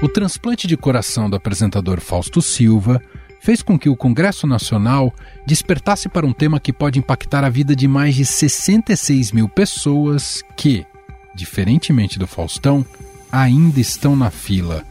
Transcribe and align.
O 0.00 0.08
transplante 0.08 0.68
de 0.68 0.76
coração 0.76 1.28
do 1.28 1.34
apresentador 1.34 2.00
Fausto 2.00 2.40
Silva 2.40 3.02
fez 3.40 3.62
com 3.62 3.76
que 3.76 3.88
o 3.88 3.96
Congresso 3.96 4.46
Nacional 4.46 5.12
despertasse 5.44 6.08
para 6.08 6.24
um 6.24 6.32
tema 6.32 6.60
que 6.60 6.72
pode 6.72 7.00
impactar 7.00 7.42
a 7.42 7.48
vida 7.48 7.74
de 7.74 7.88
mais 7.88 8.14
de 8.14 8.24
66 8.24 9.32
mil 9.32 9.48
pessoas 9.48 10.40
que, 10.56 10.86
diferentemente 11.34 12.16
do 12.16 12.28
Faustão, 12.28 12.86
ainda 13.32 13.80
estão 13.80 14.14
na 14.14 14.30
fila. 14.30 14.84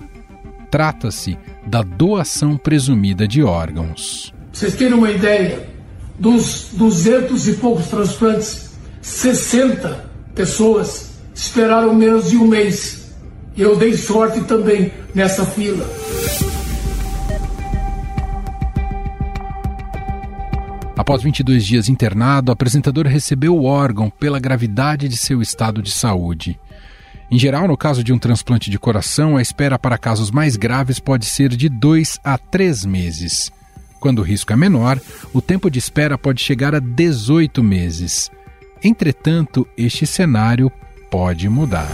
Trata-se 0.69 1.37
da 1.65 1.83
doação 1.83 2.57
presumida 2.57 3.25
de 3.25 3.41
órgãos. 3.41 4.33
Vocês 4.51 4.75
terem 4.75 4.93
uma 4.93 5.09
ideia, 5.09 5.69
dos 6.19 6.71
200 6.73 7.47
e 7.47 7.53
poucos 7.53 7.87
transplantes, 7.87 8.71
60 9.01 10.05
pessoas 10.35 11.11
esperaram 11.33 11.95
menos 11.95 12.29
de 12.29 12.35
um 12.35 12.45
mês. 12.45 13.06
Eu 13.57 13.75
dei 13.75 13.97
sorte 13.97 14.41
também 14.43 14.91
nessa 15.15 15.43
fila. 15.43 15.83
Após 20.95 21.23
22 21.23 21.65
dias 21.65 21.89
internado, 21.89 22.51
o 22.51 22.53
apresentador 22.53 23.07
recebeu 23.07 23.55
o 23.55 23.63
órgão 23.65 24.11
pela 24.11 24.39
gravidade 24.39 25.07
de 25.07 25.17
seu 25.17 25.41
estado 25.41 25.81
de 25.81 25.89
saúde. 25.89 26.59
Em 27.31 27.39
geral, 27.39 27.67
no 27.67 27.75
caso 27.75 28.03
de 28.03 28.13
um 28.13 28.19
transplante 28.19 28.69
de 28.69 28.77
coração, 28.77 29.37
a 29.37 29.41
espera 29.41 29.79
para 29.79 29.97
casos 29.97 30.29
mais 30.29 30.55
graves 30.55 30.99
pode 30.99 31.25
ser 31.25 31.49
de 31.49 31.67
2 31.67 32.19
a 32.23 32.37
3 32.37 32.85
meses. 32.85 33.51
Quando 33.99 34.19
o 34.19 34.23
risco 34.23 34.53
é 34.53 34.55
menor, 34.55 34.99
o 35.33 35.41
tempo 35.41 35.71
de 35.71 35.79
espera 35.79 36.17
pode 36.17 36.41
chegar 36.41 36.75
a 36.75 36.79
18 36.79 37.63
meses. 37.63 38.29
Entretanto, 38.83 39.67
este 39.75 40.05
cenário 40.05 40.71
pode 41.09 41.49
mudar. 41.49 41.89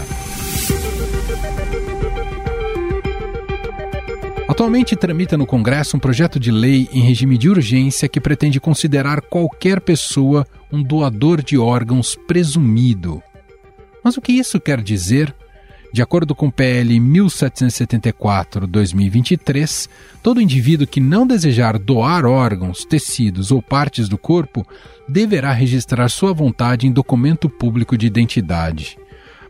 Atualmente 4.46 4.94
tramita 4.94 5.38
no 5.38 5.46
Congresso 5.46 5.96
um 5.96 6.00
projeto 6.00 6.38
de 6.38 6.50
lei 6.50 6.86
em 6.92 7.00
regime 7.00 7.38
de 7.38 7.48
urgência 7.48 8.08
que 8.08 8.20
pretende 8.20 8.60
considerar 8.60 9.22
qualquer 9.22 9.80
pessoa 9.80 10.46
um 10.70 10.82
doador 10.82 11.42
de 11.42 11.56
órgãos 11.56 12.14
presumido. 12.14 13.22
Mas 14.02 14.18
o 14.18 14.20
que 14.20 14.32
isso 14.32 14.60
quer 14.60 14.82
dizer? 14.82 15.34
De 15.94 16.02
acordo 16.02 16.34
com 16.34 16.48
o 16.48 16.52
PL 16.52 16.98
1774-2023, 16.98 19.88
todo 20.22 20.42
indivíduo 20.42 20.86
que 20.86 21.00
não 21.00 21.26
desejar 21.26 21.78
doar 21.78 22.26
órgãos, 22.26 22.84
tecidos 22.84 23.50
ou 23.50 23.62
partes 23.62 24.10
do 24.10 24.18
corpo 24.18 24.66
deverá 25.08 25.52
registrar 25.52 26.10
sua 26.10 26.34
vontade 26.34 26.86
em 26.86 26.92
documento 26.92 27.48
público 27.48 27.96
de 27.96 28.06
identidade. 28.06 28.98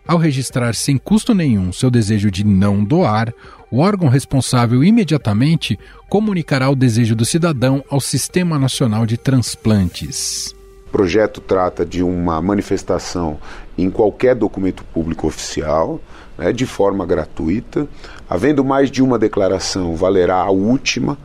Ao 0.06 0.18
registrar 0.18 0.74
sem 0.74 0.98
custo 0.98 1.34
nenhum 1.34 1.72
seu 1.72 1.90
desejo 1.90 2.30
de 2.30 2.44
não 2.44 2.84
doar, 2.84 3.32
o 3.70 3.78
órgão 3.78 4.08
responsável 4.10 4.84
imediatamente 4.84 5.78
comunicará 6.10 6.68
o 6.68 6.76
desejo 6.76 7.16
do 7.16 7.24
cidadão 7.24 7.82
ao 7.88 8.00
Sistema 8.00 8.58
Nacional 8.58 9.06
de 9.06 9.16
Transplantes. 9.16 10.54
O 10.88 10.90
projeto 10.90 11.40
trata 11.40 11.86
de 11.86 12.02
uma 12.02 12.40
manifestação 12.42 13.38
em 13.78 13.90
qualquer 13.90 14.34
documento 14.34 14.84
público 14.84 15.26
oficial, 15.26 15.98
né, 16.36 16.52
de 16.52 16.66
forma 16.66 17.06
gratuita. 17.06 17.88
Havendo 18.28 18.62
mais 18.62 18.90
de 18.90 19.02
uma 19.02 19.18
declaração, 19.18 19.96
valerá 19.96 20.36
a 20.36 20.50
última 20.50 21.16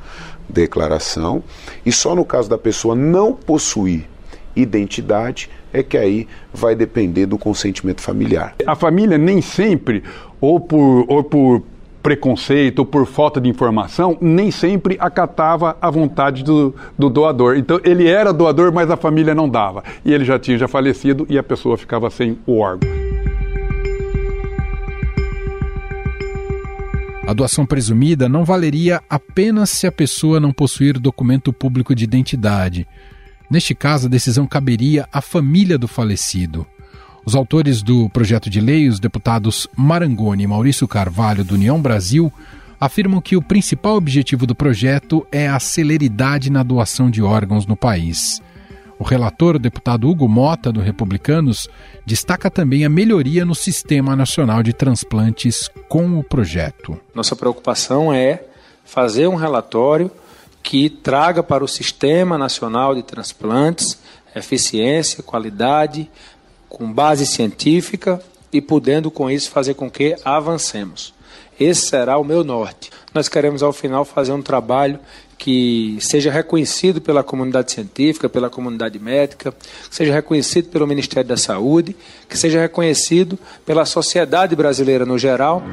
declaração. 0.47 1.43
E 1.85 1.91
só 1.91 2.15
no 2.15 2.23
caso 2.23 2.49
da 2.49 2.57
pessoa 2.57 2.95
não 2.95 3.33
possuir 3.33 4.07
identidade, 4.55 5.49
é 5.73 5.83
que 5.83 5.97
aí 5.97 6.27
vai 6.53 6.75
depender 6.75 7.25
do 7.25 7.37
consentimento 7.37 8.01
familiar. 8.01 8.55
A 8.65 8.75
família 8.75 9.17
nem 9.17 9.41
sempre, 9.41 10.03
ou 10.41 10.59
por, 10.59 11.05
ou 11.07 11.23
por 11.23 11.63
preconceito 12.01 12.79
ou 12.79 12.85
por 12.85 13.05
falta 13.05 13.41
de 13.41 13.49
informação, 13.49 14.17
nem 14.21 14.51
sempre 14.51 14.97
acatava 14.99 15.77
a 15.81 15.89
vontade 15.89 16.43
do, 16.43 16.73
do, 16.97 17.09
doador. 17.09 17.57
Então 17.57 17.79
ele 17.83 18.07
era 18.07 18.33
doador, 18.33 18.71
mas 18.73 18.89
a 18.89 18.97
família 18.97 19.35
não 19.35 19.49
dava. 19.49 19.83
E 20.03 20.13
ele 20.13 20.25
já 20.25 20.39
tinha 20.39 20.57
já 20.57 20.67
falecido 20.67 21.25
e 21.29 21.37
a 21.37 21.43
pessoa 21.43 21.77
ficava 21.77 22.09
sem 22.09 22.37
o 22.45 22.59
órgão. 22.59 22.89
A 27.27 27.33
doação 27.33 27.63
presumida 27.63 28.27
não 28.27 28.43
valeria 28.43 29.03
apenas 29.07 29.69
se 29.69 29.85
a 29.85 29.91
pessoa 29.91 30.39
não 30.39 30.51
possuir 30.51 30.97
documento 30.97 31.53
público 31.53 31.93
de 31.93 32.03
identidade 32.03 32.87
Neste 33.49 33.73
caso, 33.73 34.07
a 34.07 34.09
decisão 34.09 34.45
caberia 34.45 35.07
à 35.11 35.21
família 35.21 35.77
do 35.77 35.87
falecido. 35.87 36.67
Os 37.25 37.35
autores 37.35 37.81
do 37.81 38.09
projeto 38.09 38.49
de 38.49 38.61
lei, 38.61 38.87
os 38.87 38.99
deputados 38.99 39.67
Marangoni 39.75 40.43
e 40.43 40.47
Maurício 40.47 40.87
Carvalho, 40.87 41.43
do 41.43 41.55
União 41.55 41.81
Brasil, 41.81 42.31
afirmam 42.79 43.19
que 43.19 43.35
o 43.35 43.41
principal 43.41 43.95
objetivo 43.95 44.45
do 44.47 44.55
projeto 44.55 45.25
é 45.31 45.47
a 45.47 45.59
celeridade 45.59 46.49
na 46.49 46.63
doação 46.63 47.09
de 47.09 47.21
órgãos 47.21 47.65
no 47.65 47.75
país. 47.75 48.41
O 48.97 49.03
relator, 49.03 49.55
o 49.55 49.59
deputado 49.59 50.09
Hugo 50.09 50.27
Mota, 50.27 50.71
do 50.71 50.81
Republicanos, 50.81 51.69
destaca 52.05 52.51
também 52.51 52.83
a 52.83 52.89
melhoria 52.89 53.45
no 53.45 53.55
Sistema 53.55 54.15
Nacional 54.15 54.61
de 54.61 54.73
Transplantes 54.73 55.69
com 55.87 56.19
o 56.19 56.23
projeto. 56.23 56.99
Nossa 57.15 57.35
preocupação 57.35 58.13
é 58.13 58.43
fazer 58.83 59.27
um 59.27 59.35
relatório 59.35 60.11
que 60.69 60.87
traga 60.87 61.41
para 61.41 61.63
o 61.63 61.67
Sistema 61.67 62.37
Nacional 62.37 62.93
de 62.93 63.01
Transplantes 63.01 63.97
eficiência, 64.35 65.23
qualidade, 65.23 66.07
com 66.69 66.93
base 66.93 67.25
científica 67.25 68.21
e 68.53 68.61
podendo 68.61 69.09
com 69.09 69.31
isso 69.31 69.49
fazer 69.49 69.73
com 69.73 69.89
que 69.89 70.15
avancemos. 70.23 71.11
Esse 71.59 71.87
será 71.87 72.19
o 72.19 72.23
meu 72.23 72.43
norte. 72.43 72.91
Nós 73.15 73.27
queremos 73.27 73.63
ao 73.63 73.73
final 73.73 74.05
fazer 74.05 74.31
um 74.31 74.43
trabalho 74.43 74.99
que 75.39 75.97
seja 76.01 76.29
reconhecido 76.29 77.01
pela 77.01 77.23
comunidade 77.23 77.71
científica, 77.71 78.29
pela 78.29 78.47
comunidade 78.47 78.99
médica, 78.99 79.51
que 79.51 79.95
seja 79.95 80.13
reconhecido 80.13 80.69
pelo 80.69 80.85
Ministério 80.85 81.27
da 81.27 81.37
Saúde, 81.37 81.95
que 82.29 82.37
seja 82.37 82.61
reconhecido 82.61 83.39
pela 83.65 83.85
sociedade 83.85 84.55
brasileira 84.55 85.03
no 85.03 85.17
geral. 85.17 85.63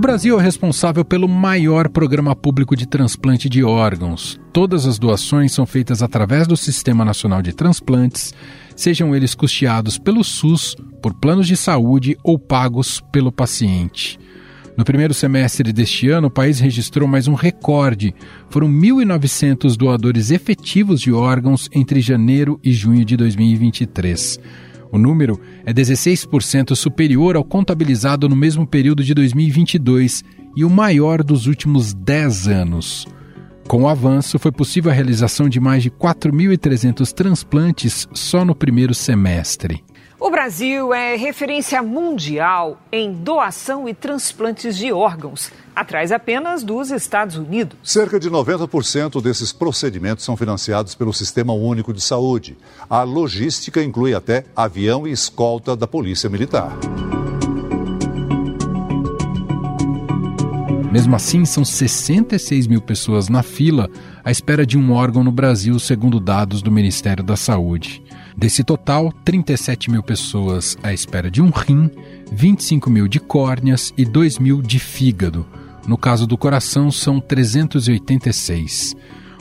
O 0.00 0.08
Brasil 0.10 0.40
é 0.40 0.42
responsável 0.42 1.04
pelo 1.04 1.28
maior 1.28 1.86
programa 1.90 2.34
público 2.34 2.74
de 2.74 2.86
transplante 2.86 3.50
de 3.50 3.62
órgãos. 3.62 4.40
Todas 4.50 4.86
as 4.86 4.98
doações 4.98 5.52
são 5.52 5.66
feitas 5.66 6.02
através 6.02 6.46
do 6.46 6.56
Sistema 6.56 7.04
Nacional 7.04 7.42
de 7.42 7.52
Transplantes, 7.52 8.32
sejam 8.74 9.14
eles 9.14 9.34
custeados 9.34 9.98
pelo 9.98 10.24
SUS, 10.24 10.74
por 11.02 11.12
planos 11.12 11.46
de 11.46 11.54
saúde 11.54 12.16
ou 12.24 12.38
pagos 12.38 13.02
pelo 13.12 13.30
paciente. 13.30 14.18
No 14.74 14.86
primeiro 14.86 15.12
semestre 15.12 15.70
deste 15.70 16.08
ano, 16.08 16.28
o 16.28 16.30
país 16.30 16.60
registrou 16.60 17.06
mais 17.06 17.28
um 17.28 17.34
recorde. 17.34 18.14
Foram 18.48 18.70
1.900 18.70 19.76
doadores 19.76 20.30
efetivos 20.30 20.98
de 20.98 21.12
órgãos 21.12 21.68
entre 21.74 22.00
janeiro 22.00 22.58
e 22.64 22.72
junho 22.72 23.04
de 23.04 23.18
2023. 23.18 24.40
O 24.92 24.98
número 24.98 25.40
é 25.64 25.72
16% 25.72 26.74
superior 26.74 27.36
ao 27.36 27.44
contabilizado 27.44 28.28
no 28.28 28.36
mesmo 28.36 28.66
período 28.66 29.04
de 29.04 29.14
2022 29.14 30.24
e 30.56 30.64
o 30.64 30.70
maior 30.70 31.22
dos 31.22 31.46
últimos 31.46 31.94
10 31.94 32.48
anos. 32.48 33.06
Com 33.68 33.82
o 33.82 33.88
avanço, 33.88 34.38
foi 34.38 34.50
possível 34.50 34.90
a 34.90 34.94
realização 34.94 35.48
de 35.48 35.60
mais 35.60 35.82
de 35.82 35.90
4.300 35.90 37.12
transplantes 37.12 38.08
só 38.12 38.44
no 38.44 38.54
primeiro 38.54 38.92
semestre. 38.92 39.84
O 40.20 40.28
Brasil 40.28 40.92
é 40.92 41.16
referência 41.16 41.82
mundial 41.82 42.78
em 42.92 43.10
doação 43.10 43.88
e 43.88 43.94
transplantes 43.94 44.76
de 44.76 44.92
órgãos, 44.92 45.50
atrás 45.74 46.12
apenas 46.12 46.62
dos 46.62 46.90
Estados 46.90 47.36
Unidos. 47.36 47.78
Cerca 47.82 48.20
de 48.20 48.30
90% 48.30 49.22
desses 49.22 49.50
procedimentos 49.50 50.22
são 50.22 50.36
financiados 50.36 50.94
pelo 50.94 51.10
Sistema 51.14 51.54
Único 51.54 51.90
de 51.94 52.02
Saúde. 52.02 52.58
A 52.88 53.02
logística 53.02 53.82
inclui 53.82 54.12
até 54.12 54.44
avião 54.54 55.08
e 55.08 55.10
escolta 55.10 55.74
da 55.74 55.86
Polícia 55.86 56.28
Militar. 56.28 56.70
Mesmo 60.92 61.16
assim, 61.16 61.46
são 61.46 61.64
66 61.64 62.66
mil 62.66 62.82
pessoas 62.82 63.30
na 63.30 63.42
fila 63.42 63.88
à 64.22 64.30
espera 64.30 64.66
de 64.66 64.76
um 64.76 64.92
órgão 64.92 65.24
no 65.24 65.32
Brasil, 65.32 65.78
segundo 65.78 66.20
dados 66.20 66.60
do 66.60 66.70
Ministério 66.70 67.24
da 67.24 67.36
Saúde. 67.36 68.02
Desse 68.40 68.64
total, 68.64 69.12
37 69.22 69.90
mil 69.90 70.02
pessoas 70.02 70.74
à 70.82 70.94
espera 70.94 71.30
de 71.30 71.42
um 71.42 71.50
rim, 71.50 71.90
25 72.32 72.88
mil 72.88 73.06
de 73.06 73.20
córneas 73.20 73.92
e 73.98 74.04
2 74.06 74.38
mil 74.38 74.62
de 74.62 74.78
fígado. 74.78 75.44
No 75.86 75.98
caso 75.98 76.26
do 76.26 76.38
coração, 76.38 76.90
são 76.90 77.20
386. 77.20 78.96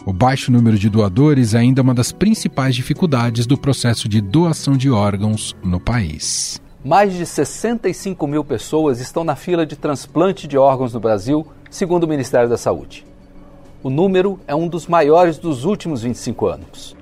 O 0.06 0.12
baixo 0.12 0.52
número 0.52 0.78
de 0.78 0.90
doadores 0.90 1.54
é 1.54 1.60
ainda 1.60 1.82
uma 1.82 1.94
das 1.94 2.12
principais 2.12 2.76
dificuldades 2.76 3.46
do 3.48 3.58
processo 3.58 4.10
de 4.10 4.20
doação 4.20 4.76
de 4.76 4.92
órgãos 4.92 5.56
no 5.64 5.80
país. 5.80 6.60
Mais 6.84 7.14
de 7.14 7.26
65 7.26 8.28
mil 8.28 8.44
pessoas 8.44 9.00
estão 9.00 9.24
na 9.24 9.38
fila 9.38 9.66
de 9.66 9.78
transplante 9.78 10.46
de 10.46 10.58
órgãos 10.58 10.94
no 10.94 11.00
Brasil, 11.00 11.48
segundo 11.70 12.04
o 12.04 12.08
Ministério 12.08 12.50
da 12.50 12.58
Saúde. 12.58 13.06
O 13.82 13.90
número 13.90 14.42
é 14.46 14.54
um 14.54 14.68
dos 14.68 14.88
maiores 14.88 15.38
dos 15.38 15.64
últimos 15.64 16.02
25 16.02 16.48
anos. 16.48 17.00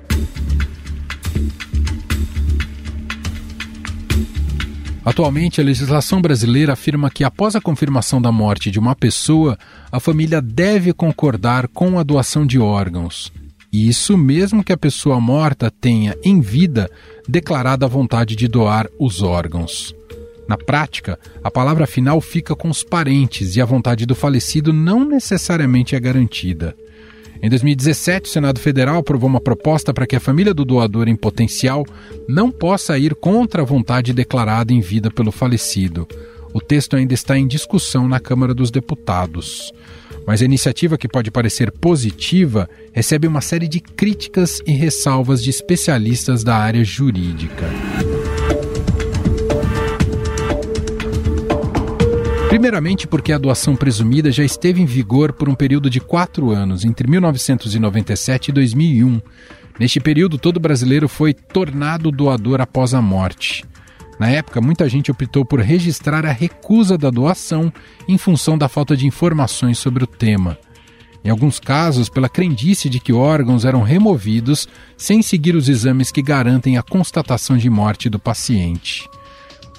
Atualmente, 5.07 5.62
a 5.62 5.63
legislação 5.63 6.21
brasileira 6.21 6.74
afirma 6.74 7.09
que, 7.09 7.24
após 7.24 7.56
a 7.56 7.62
confirmação 7.62 8.21
da 8.21 8.30
morte 8.30 8.69
de 8.69 8.77
uma 8.77 8.94
pessoa, 8.94 9.57
a 9.89 10.01
família 10.01 10.42
deve 10.42 10.92
concordar 10.92 11.69
com 11.69 11.98
a 11.98 12.04
doação 12.04 12.45
de 12.45 12.59
órgãos. 12.59 13.31
Isso 13.71 14.18
mesmo 14.18 14.62
que 14.62 14.74
a 14.74 14.77
pessoa 14.77 15.18
morta 15.21 15.71
tenha, 15.71 16.13
em 16.25 16.42
vida, 16.42 16.92
declarado 17.25 17.86
a 17.86 17.88
vontade 17.88 18.36
de 18.36 18.50
doar 18.50 18.89
os 19.00 19.21
órgãos. 19.21 19.95
Na 20.45 20.57
prática, 20.57 21.18
a 21.42 21.50
palavra 21.50 21.88
final 21.88 22.19
fica 22.19 22.53
com 22.53 22.69
os 22.69 22.83
parentes 22.83 23.56
e 23.56 23.62
a 23.62 23.65
vontade 23.65 24.06
do 24.06 24.13
falecido 24.13 24.74
não 24.74 25.06
necessariamente 25.06 25.95
é 25.95 26.01
garantida. 26.01 26.75
Em 27.42 27.50
2017, 27.50 28.30
o 28.30 28.34
Senado 28.34 28.60
Federal 28.60 28.98
aprovou 28.98 29.30
uma 29.30 29.39
proposta 29.39 29.94
para 29.94 30.07
que 30.07 30.16
a 30.16 30.19
família 30.19 30.54
do 30.54 30.66
doador 30.66 31.07
em 31.07 31.16
potencial 31.16 31.86
não 32.28 32.51
possa 32.51 32.98
ir 32.98 33.13
contra 33.16 33.62
a 33.62 33.66
vontade 33.66 34.13
declarada 34.13 34.74
em 34.74 34.81
vida 34.81 35.12
pelo 35.12 35.31
falecido. 35.31 36.07
O 36.54 36.60
texto 36.60 36.95
ainda 36.95 37.13
está 37.13 37.38
em 37.38 37.48
discussão 37.48 38.07
na 38.07 38.19
Câmara 38.19 38.54
dos 38.54 38.72
Deputados. 38.72 39.72
Mas 40.25 40.42
a 40.42 40.45
iniciativa, 40.45 40.98
que 40.98 41.07
pode 41.07 41.31
parecer 41.31 41.72
positiva, 41.72 42.69
recebe 42.92 43.28
uma 43.28 43.42
série 43.42 43.68
de 43.68 43.80
críticas 43.80 44.60
e 44.66 44.72
ressalvas 44.72 45.42
de 45.42 45.50
especialistas 45.50 46.44
da 46.44 46.57
área 46.57 46.84
jurídica. 46.84 47.66
Primeiramente, 52.49 53.05
porque 53.05 53.33
a 53.33 53.38
doação 53.38 53.75
presumida 53.75 54.31
já 54.31 54.44
esteve 54.44 54.81
em 54.81 54.85
vigor 54.85 55.33
por 55.33 55.49
um 55.49 55.53
período 55.53 55.89
de 55.89 55.99
quatro 55.99 56.51
anos, 56.51 56.85
entre 56.85 57.05
1997 57.07 58.47
e 58.47 58.51
2001. 58.53 59.21
Neste 59.77 59.99
período, 59.99 60.38
todo 60.38 60.59
brasileiro 60.59 61.09
foi 61.09 61.33
tornado 61.33 62.09
doador 62.09 62.61
após 62.61 62.94
a 62.94 63.01
morte. 63.01 63.65
Na 64.17 64.29
época, 64.29 64.61
muita 64.61 64.88
gente 64.88 65.11
optou 65.11 65.44
por 65.44 65.59
registrar 65.59 66.25
a 66.25 66.31
recusa 66.31 66.97
da 66.97 67.09
doação 67.09 67.71
em 68.07 68.17
função 68.17 68.57
da 68.57 68.69
falta 68.69 68.95
de 68.95 69.05
informações 69.05 69.77
sobre 69.77 70.05
o 70.05 70.07
tema. 70.07 70.57
Em 71.25 71.29
alguns 71.29 71.59
casos, 71.59 72.07
pela 72.07 72.29
crendice 72.29 72.89
de 72.89 73.01
que 73.01 73.11
órgãos 73.11 73.65
eram 73.65 73.83
removidos 73.83 74.69
sem 74.95 75.21
seguir 75.21 75.53
os 75.53 75.67
exames 75.67 76.11
que 76.11 76.21
garantem 76.21 76.77
a 76.77 76.81
constatação 76.81 77.57
de 77.57 77.69
morte 77.69 78.09
do 78.09 78.17
paciente. 78.17 79.07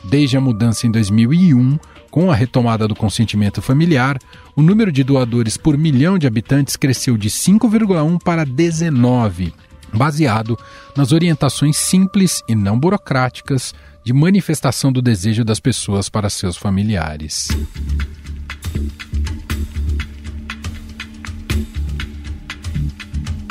Desde 0.04 0.36
a 0.36 0.40
mudança 0.40 0.86
em 0.86 0.90
2001, 0.90 1.78
com 2.10 2.30
a 2.30 2.34
retomada 2.34 2.88
do 2.88 2.94
consentimento 2.94 3.60
familiar, 3.60 4.18
o 4.56 4.62
número 4.62 4.90
de 4.90 5.04
doadores 5.04 5.56
por 5.56 5.76
milhão 5.76 6.18
de 6.18 6.26
habitantes 6.26 6.76
cresceu 6.76 7.16
de 7.16 7.28
5,1 7.28 8.18
para 8.22 8.44
19, 8.44 9.52
baseado 9.92 10.58
nas 10.96 11.12
orientações 11.12 11.76
simples 11.76 12.42
e 12.48 12.54
não 12.54 12.78
burocráticas 12.78 13.74
de 14.04 14.12
manifestação 14.12 14.90
do 14.90 15.02
desejo 15.02 15.44
das 15.44 15.60
pessoas 15.60 16.08
para 16.08 16.30
seus 16.30 16.56
familiares. 16.56 17.48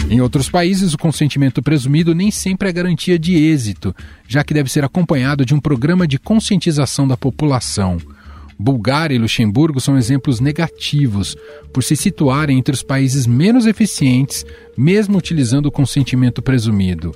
Em 0.09 0.21
outros 0.21 0.50
países, 0.50 0.94
o 0.94 0.98
consentimento 0.98 1.62
presumido 1.62 2.15
nem 2.15 2.31
sempre 2.31 2.69
é 2.69 2.71
garantia 2.71 3.19
de 3.19 3.36
êxito, 3.36 3.94
já 4.25 4.42
que 4.42 4.54
deve 4.54 4.71
ser 4.71 4.86
acompanhado 4.86 5.45
de 5.45 5.54
um 5.54 5.59
programa 5.59 6.07
de 6.07 6.18
conscientização 6.18 7.06
da 7.06 7.18
população. 7.18 7.98
Bulgária 8.59 9.15
e 9.15 9.19
Luxemburgo 9.19 9.80
são 9.80 9.98
exemplos 9.98 10.39
negativos, 10.39 11.36
por 11.71 11.83
se 11.83 11.95
situarem 11.95 12.57
entre 12.57 12.74
os 12.74 12.81
países 12.81 13.27
menos 13.27 13.68
eficientes, 13.68 14.45
mesmo 14.75 15.18
utilizando 15.18 15.68
o 15.68 15.71
consentimento 15.71 16.42
presumido. 16.42 17.13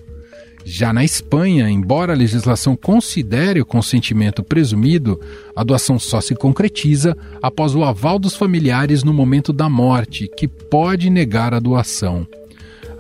Já 0.64 0.94
na 0.94 1.04
Espanha, 1.04 1.70
embora 1.70 2.14
a 2.14 2.16
legislação 2.16 2.76
considere 2.76 3.60
o 3.60 3.66
consentimento 3.66 4.44
presumido, 4.44 5.20
a 5.56 5.64
doação 5.64 5.98
só 5.98 6.22
se 6.22 6.36
concretiza 6.36 7.18
após 7.42 7.74
o 7.74 7.84
aval 7.84 8.20
dos 8.20 8.36
familiares 8.36 9.04
no 9.04 9.14
momento 9.14 9.52
da 9.52 9.68
morte, 9.68 10.30
que 10.38 10.48
pode 10.48 11.10
negar 11.10 11.54
a 11.54 11.60
doação. 11.60 12.28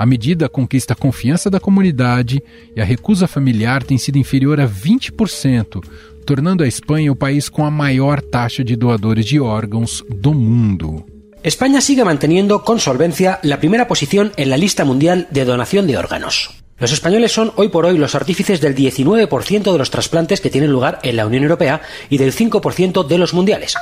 A 0.01 0.05
medida 0.07 0.49
conquista 0.49 0.93
a 0.93 0.95
confiança 0.95 1.47
da 1.47 1.59
comunidade 1.59 2.41
e 2.75 2.81
a 2.81 2.83
recusa 2.83 3.27
familiar 3.27 3.83
tem 3.83 3.99
sido 3.99 4.17
inferior 4.17 4.59
a 4.59 4.67
20%, 4.67 5.83
tornando 6.25 6.63
a 6.63 6.67
Espanha 6.67 7.11
o 7.11 7.15
país 7.15 7.49
com 7.49 7.65
a 7.65 7.71
mayor 7.71 8.21
taxa 8.21 8.63
de 8.63 8.75
doadores 8.75 9.25
de 9.29 9.39
órgãos 9.39 10.03
do 10.09 10.33
mundo. 10.33 11.05
España 11.43 11.81
sigue 11.81 12.03
manteniendo 12.03 12.63
con 12.63 12.79
solvencia 12.79 13.39
la 13.41 13.59
primera 13.59 13.87
posición 13.87 14.31
en 14.37 14.49
la 14.49 14.57
lista 14.57 14.85
mundial 14.85 15.27
de 15.31 15.45
donación 15.45 15.87
de 15.87 15.97
órganos. 15.97 16.51
Los 16.77 16.91
españoles 16.91 17.31
son 17.31 17.51
hoy 17.57 17.69
por 17.69 17.85
hoy 17.85 17.97
los 17.97 18.15
artífices 18.15 18.61
del 18.61 18.75
19% 18.75 19.71
de 19.71 19.77
los 19.77 19.91
trasplantes 19.91 20.41
que 20.41 20.49
tienen 20.49 20.71
lugar 20.71 20.99
en 21.03 21.15
la 21.15 21.25
Unión 21.25 21.43
Europea 21.43 21.81
y 22.09 22.17
del 22.17 22.33
5% 22.33 23.05
de 23.05 23.17
los 23.17 23.33
mundiales. 23.33 23.75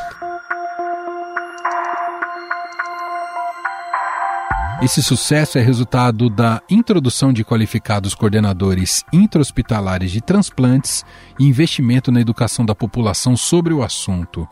Esse 4.81 5.03
sucesso 5.03 5.57
é 5.57 5.61
resultado 5.61 6.29
da 6.29 6.61
introdução 6.69 7.33
de 7.33 7.43
qualificados 7.43 8.15
coordenadores 8.15 9.03
intra-hospitalares 9.11 10.09
de 10.09 10.21
transplantes 10.21 11.03
e 11.37 11.45
investimento 11.45 12.13
na 12.13 12.21
educação 12.21 12.65
da 12.65 12.73
população 12.73 13.35
sobre 13.35 13.73
o 13.73 13.83
assunto. 13.83 14.47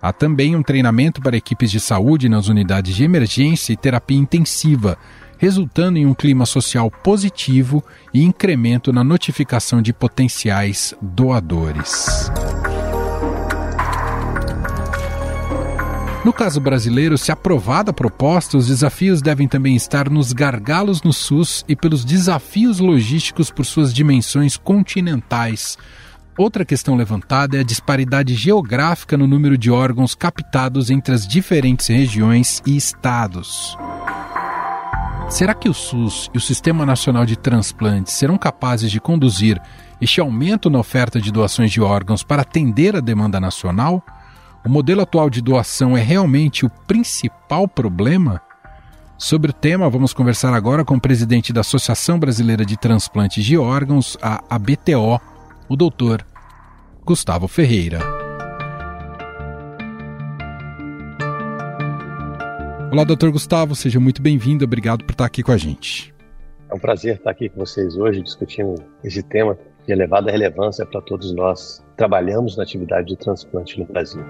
Há 0.00 0.12
também 0.12 0.54
um 0.54 0.62
treinamento 0.62 1.20
para 1.20 1.36
equipes 1.36 1.68
de 1.68 1.80
saúde 1.80 2.28
nas 2.28 2.46
unidades 2.46 2.94
de 2.94 3.02
emergência 3.02 3.72
e 3.72 3.76
terapia 3.76 4.16
intensiva, 4.16 4.96
resultando 5.36 5.98
em 5.98 6.06
um 6.06 6.14
clima 6.14 6.46
social 6.46 6.88
positivo 6.88 7.82
e 8.14 8.22
incremento 8.22 8.92
na 8.92 9.02
notificação 9.02 9.82
de 9.82 9.92
potenciais 9.92 10.94
doadores. 11.02 12.30
No 16.22 16.34
caso 16.34 16.60
brasileiro, 16.60 17.16
se 17.16 17.32
aprovada 17.32 17.90
a 17.92 17.94
proposta, 17.94 18.58
os 18.58 18.66
desafios 18.66 19.22
devem 19.22 19.48
também 19.48 19.74
estar 19.74 20.10
nos 20.10 20.34
gargalos 20.34 21.02
no 21.02 21.14
SUS 21.14 21.64
e 21.66 21.74
pelos 21.74 22.04
desafios 22.04 22.78
logísticos 22.78 23.50
por 23.50 23.64
suas 23.64 23.92
dimensões 23.92 24.58
continentais. 24.58 25.78
Outra 26.36 26.62
questão 26.62 26.94
levantada 26.94 27.56
é 27.56 27.60
a 27.60 27.64
disparidade 27.64 28.34
geográfica 28.34 29.16
no 29.16 29.26
número 29.26 29.56
de 29.56 29.70
órgãos 29.70 30.14
captados 30.14 30.90
entre 30.90 31.14
as 31.14 31.26
diferentes 31.26 31.86
regiões 31.86 32.62
e 32.66 32.76
estados. 32.76 33.76
Será 35.30 35.54
que 35.54 35.70
o 35.70 35.74
SUS 35.74 36.30
e 36.34 36.36
o 36.36 36.40
Sistema 36.40 36.84
Nacional 36.84 37.24
de 37.24 37.36
Transplantes 37.36 38.12
serão 38.12 38.36
capazes 38.36 38.90
de 38.90 39.00
conduzir 39.00 39.60
este 40.00 40.20
aumento 40.20 40.68
na 40.68 40.78
oferta 40.78 41.18
de 41.18 41.32
doações 41.32 41.70
de 41.70 41.80
órgãos 41.80 42.22
para 42.22 42.42
atender 42.42 42.94
a 42.94 43.00
demanda 43.00 43.40
nacional? 43.40 44.04
O 44.64 44.68
modelo 44.68 45.00
atual 45.00 45.30
de 45.30 45.40
doação 45.40 45.96
é 45.96 46.02
realmente 46.02 46.66
o 46.66 46.70
principal 46.86 47.66
problema? 47.66 48.42
Sobre 49.16 49.50
o 49.50 49.54
tema, 49.54 49.88
vamos 49.88 50.12
conversar 50.12 50.52
agora 50.52 50.84
com 50.84 50.96
o 50.96 51.00
presidente 51.00 51.50
da 51.50 51.62
Associação 51.62 52.18
Brasileira 52.18 52.64
de 52.64 52.76
Transplantes 52.76 53.42
de 53.42 53.56
Órgãos, 53.56 54.18
a 54.20 54.44
ABTO, 54.50 55.18
o 55.66 55.76
doutor 55.76 56.26
Gustavo 57.04 57.48
Ferreira. 57.48 58.00
Olá, 62.92 63.04
doutor 63.04 63.30
Gustavo, 63.30 63.74
seja 63.74 63.98
muito 63.98 64.20
bem-vindo, 64.20 64.64
obrigado 64.64 65.04
por 65.04 65.12
estar 65.12 65.24
aqui 65.24 65.42
com 65.42 65.52
a 65.52 65.56
gente. 65.56 66.14
É 66.70 66.74
um 66.74 66.78
prazer 66.78 67.16
estar 67.16 67.30
aqui 67.30 67.48
com 67.48 67.60
vocês 67.60 67.96
hoje 67.96 68.20
discutindo 68.20 68.74
esse 69.02 69.22
tema 69.22 69.56
de 69.86 69.92
elevada 69.92 70.30
relevância 70.30 70.84
para 70.84 71.00
todos 71.00 71.32
nós 71.32 71.82
trabalhamos 71.96 72.58
na 72.58 72.62
atividade 72.62 73.08
de 73.08 73.16
transplante 73.16 73.78
no 73.78 73.86
Brasil. 73.86 74.22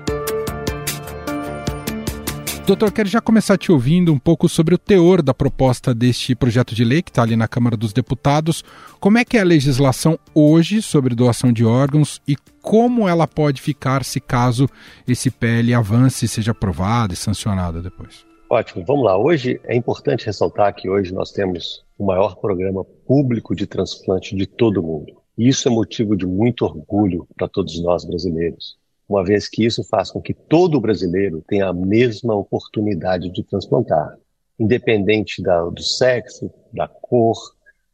Doutor, 2.71 2.93
quero 2.93 3.09
já 3.09 3.21
começar 3.21 3.59
te 3.59 3.73
ouvindo 3.73 4.13
um 4.13 4.19
pouco 4.19 4.49
sobre 4.49 4.77
o 4.77 4.79
teor 4.79 5.23
da 5.23 5.35
proposta 5.35 5.93
deste 5.93 6.37
projeto 6.37 6.73
de 6.73 6.85
lei 6.85 7.03
que 7.03 7.11
está 7.11 7.21
ali 7.21 7.35
na 7.35 7.49
Câmara 7.49 7.77
dos 7.77 7.93
Deputados. 7.93 8.63
Como 9.01 9.19
é 9.19 9.25
que 9.25 9.37
é 9.37 9.41
a 9.41 9.45
legislação 9.45 10.17
hoje 10.33 10.81
sobre 10.81 11.17
doação 11.17 11.53
de 11.53 11.65
órgãos 11.65 12.23
e 12.29 12.37
como 12.63 13.09
ela 13.09 13.27
pode 13.27 13.61
ficar 13.61 14.05
se 14.05 14.21
caso 14.21 14.69
esse 15.05 15.33
PL 15.33 15.75
avance, 15.75 16.29
seja 16.29 16.53
aprovado 16.53 17.13
e 17.13 17.17
sancionado 17.17 17.83
depois? 17.83 18.25
Ótimo, 18.49 18.85
vamos 18.87 19.05
lá. 19.05 19.19
Hoje 19.19 19.61
é 19.65 19.75
importante 19.75 20.27
ressaltar 20.27 20.73
que 20.73 20.89
hoje 20.89 21.13
nós 21.13 21.33
temos 21.33 21.85
o 21.99 22.07
maior 22.07 22.37
programa 22.37 22.85
público 23.05 23.53
de 23.53 23.67
transplante 23.67 24.37
de 24.37 24.47
todo 24.47 24.79
o 24.79 24.83
mundo. 24.85 25.15
E 25.37 25.49
isso 25.49 25.67
é 25.67 25.73
motivo 25.73 26.17
de 26.17 26.25
muito 26.25 26.65
orgulho 26.65 27.27
para 27.37 27.49
todos 27.49 27.83
nós 27.83 28.05
brasileiros 28.05 28.79
uma 29.11 29.25
vez 29.25 29.49
que 29.49 29.67
isso 29.67 29.83
faz 29.83 30.09
com 30.09 30.23
que 30.23 30.33
todo 30.33 30.81
brasileiro 30.81 31.43
tenha 31.49 31.67
a 31.67 31.73
mesma 31.73 32.33
oportunidade 32.33 33.29
de 33.29 33.43
transplantar, 33.43 34.17
independente 34.57 35.43
da, 35.43 35.65
do 35.65 35.83
sexo, 35.83 36.49
da 36.73 36.87
cor, 36.87 37.37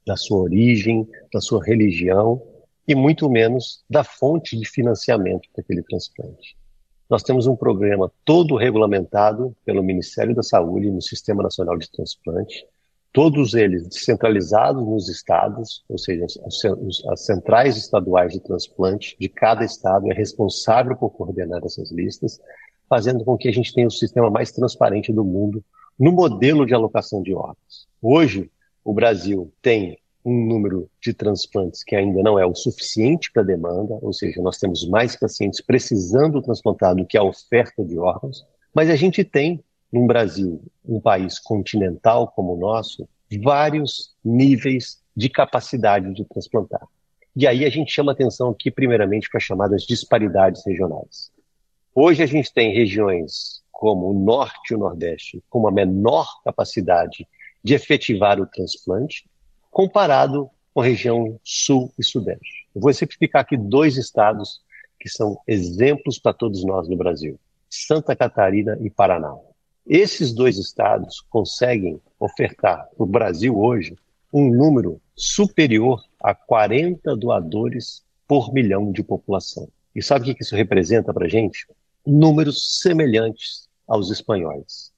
da 0.06 0.14
sua 0.14 0.36
origem, 0.36 1.08
da 1.32 1.40
sua 1.40 1.64
religião 1.64 2.42
e 2.86 2.94
muito 2.94 3.30
menos 3.30 3.82
da 3.88 4.04
fonte 4.04 4.58
de 4.58 4.68
financiamento 4.68 5.48
daquele 5.56 5.82
transplante. 5.82 6.54
Nós 7.08 7.22
temos 7.22 7.46
um 7.46 7.56
programa 7.56 8.12
todo 8.22 8.54
regulamentado 8.54 9.56
pelo 9.64 9.82
Ministério 9.82 10.34
da 10.34 10.42
Saúde 10.42 10.90
no 10.90 11.00
Sistema 11.00 11.42
Nacional 11.42 11.78
de 11.78 11.90
Transplante, 11.90 12.66
todos 13.12 13.54
eles 13.54 13.88
descentralizados 13.88 14.86
nos 14.86 15.08
estados, 15.08 15.82
ou 15.88 15.98
seja, 15.98 16.26
as 17.10 17.24
centrais 17.24 17.76
estaduais 17.76 18.32
de 18.32 18.40
transplante 18.40 19.16
de 19.18 19.28
cada 19.28 19.64
estado 19.64 20.10
é 20.10 20.14
responsável 20.14 20.96
por 20.96 21.10
coordenar 21.10 21.62
essas 21.64 21.90
listas, 21.90 22.38
fazendo 22.88 23.24
com 23.24 23.36
que 23.36 23.48
a 23.48 23.52
gente 23.52 23.72
tenha 23.74 23.86
o 23.86 23.90
sistema 23.90 24.30
mais 24.30 24.52
transparente 24.52 25.12
do 25.12 25.24
mundo 25.24 25.64
no 25.98 26.12
modelo 26.12 26.66
de 26.66 26.74
alocação 26.74 27.22
de 27.22 27.34
órgãos. 27.34 27.88
Hoje, 28.02 28.50
o 28.84 28.92
Brasil 28.92 29.52
tem 29.62 29.98
um 30.24 30.46
número 30.46 30.90
de 31.00 31.14
transplantes 31.14 31.84
que 31.84 31.94
ainda 31.94 32.20
não 32.22 32.38
é 32.38 32.44
o 32.44 32.54
suficiente 32.54 33.30
para 33.32 33.42
a 33.42 33.46
demanda, 33.46 33.96
ou 34.02 34.12
seja, 34.12 34.42
nós 34.42 34.58
temos 34.58 34.86
mais 34.88 35.16
pacientes 35.16 35.60
precisando 35.60 36.42
transplantar 36.42 36.94
do 36.94 37.06
que 37.06 37.16
a 37.16 37.22
oferta 37.22 37.84
de 37.84 37.96
órgãos, 37.96 38.44
mas 38.74 38.90
a 38.90 38.96
gente 38.96 39.24
tem 39.24 39.64
no 39.96 40.06
Brasil, 40.06 40.62
um 40.84 41.00
país 41.00 41.38
continental 41.38 42.28
como 42.28 42.54
o 42.54 42.56
nosso, 42.58 43.08
vários 43.42 44.14
níveis 44.24 45.02
de 45.16 45.28
capacidade 45.30 46.12
de 46.12 46.24
transplantar. 46.24 46.86
E 47.34 47.46
aí 47.46 47.64
a 47.64 47.70
gente 47.70 47.92
chama 47.92 48.12
atenção 48.12 48.50
aqui, 48.50 48.70
primeiramente, 48.70 49.28
para 49.28 49.38
as 49.38 49.44
chamadas 49.44 49.82
disparidades 49.82 50.64
regionais. 50.66 51.30
Hoje 51.94 52.22
a 52.22 52.26
gente 52.26 52.52
tem 52.52 52.74
regiões 52.74 53.62
como 53.72 54.10
o 54.10 54.14
Norte 54.14 54.72
e 54.72 54.74
o 54.74 54.78
Nordeste 54.78 55.42
com 55.48 55.60
uma 55.60 55.70
menor 55.70 56.26
capacidade 56.44 57.26
de 57.64 57.74
efetivar 57.74 58.38
o 58.40 58.46
transplante, 58.46 59.28
comparado 59.70 60.50
com 60.72 60.82
a 60.82 60.84
região 60.84 61.40
Sul 61.42 61.90
e 61.98 62.04
Sudeste. 62.04 62.68
Eu 62.74 62.82
vou 62.82 62.92
simplificar 62.92 63.42
aqui 63.42 63.56
dois 63.56 63.96
estados 63.96 64.60
que 65.00 65.08
são 65.08 65.38
exemplos 65.46 66.18
para 66.18 66.34
todos 66.34 66.64
nós 66.64 66.88
no 66.88 66.96
Brasil: 66.96 67.38
Santa 67.68 68.14
Catarina 68.14 68.78
e 68.80 68.90
Paraná. 68.90 69.34
Esses 69.86 70.32
dois 70.32 70.58
estados 70.58 71.20
conseguem 71.30 72.00
ofertar 72.18 72.88
para 72.96 73.04
o 73.04 73.06
Brasil 73.06 73.56
hoje 73.56 73.94
um 74.32 74.50
número 74.50 75.00
superior 75.14 76.02
a 76.20 76.34
40 76.34 77.14
doadores 77.16 78.02
por 78.26 78.52
milhão 78.52 78.90
de 78.90 79.04
população. 79.04 79.68
E 79.94 80.02
sabe 80.02 80.28
o 80.28 80.34
que 80.34 80.42
isso 80.42 80.56
representa 80.56 81.14
para 81.14 81.26
a 81.26 81.28
gente? 81.28 81.68
Números 82.04 82.80
semelhantes 82.82 83.68
aos 83.86 84.10
espanhóis, 84.10 84.92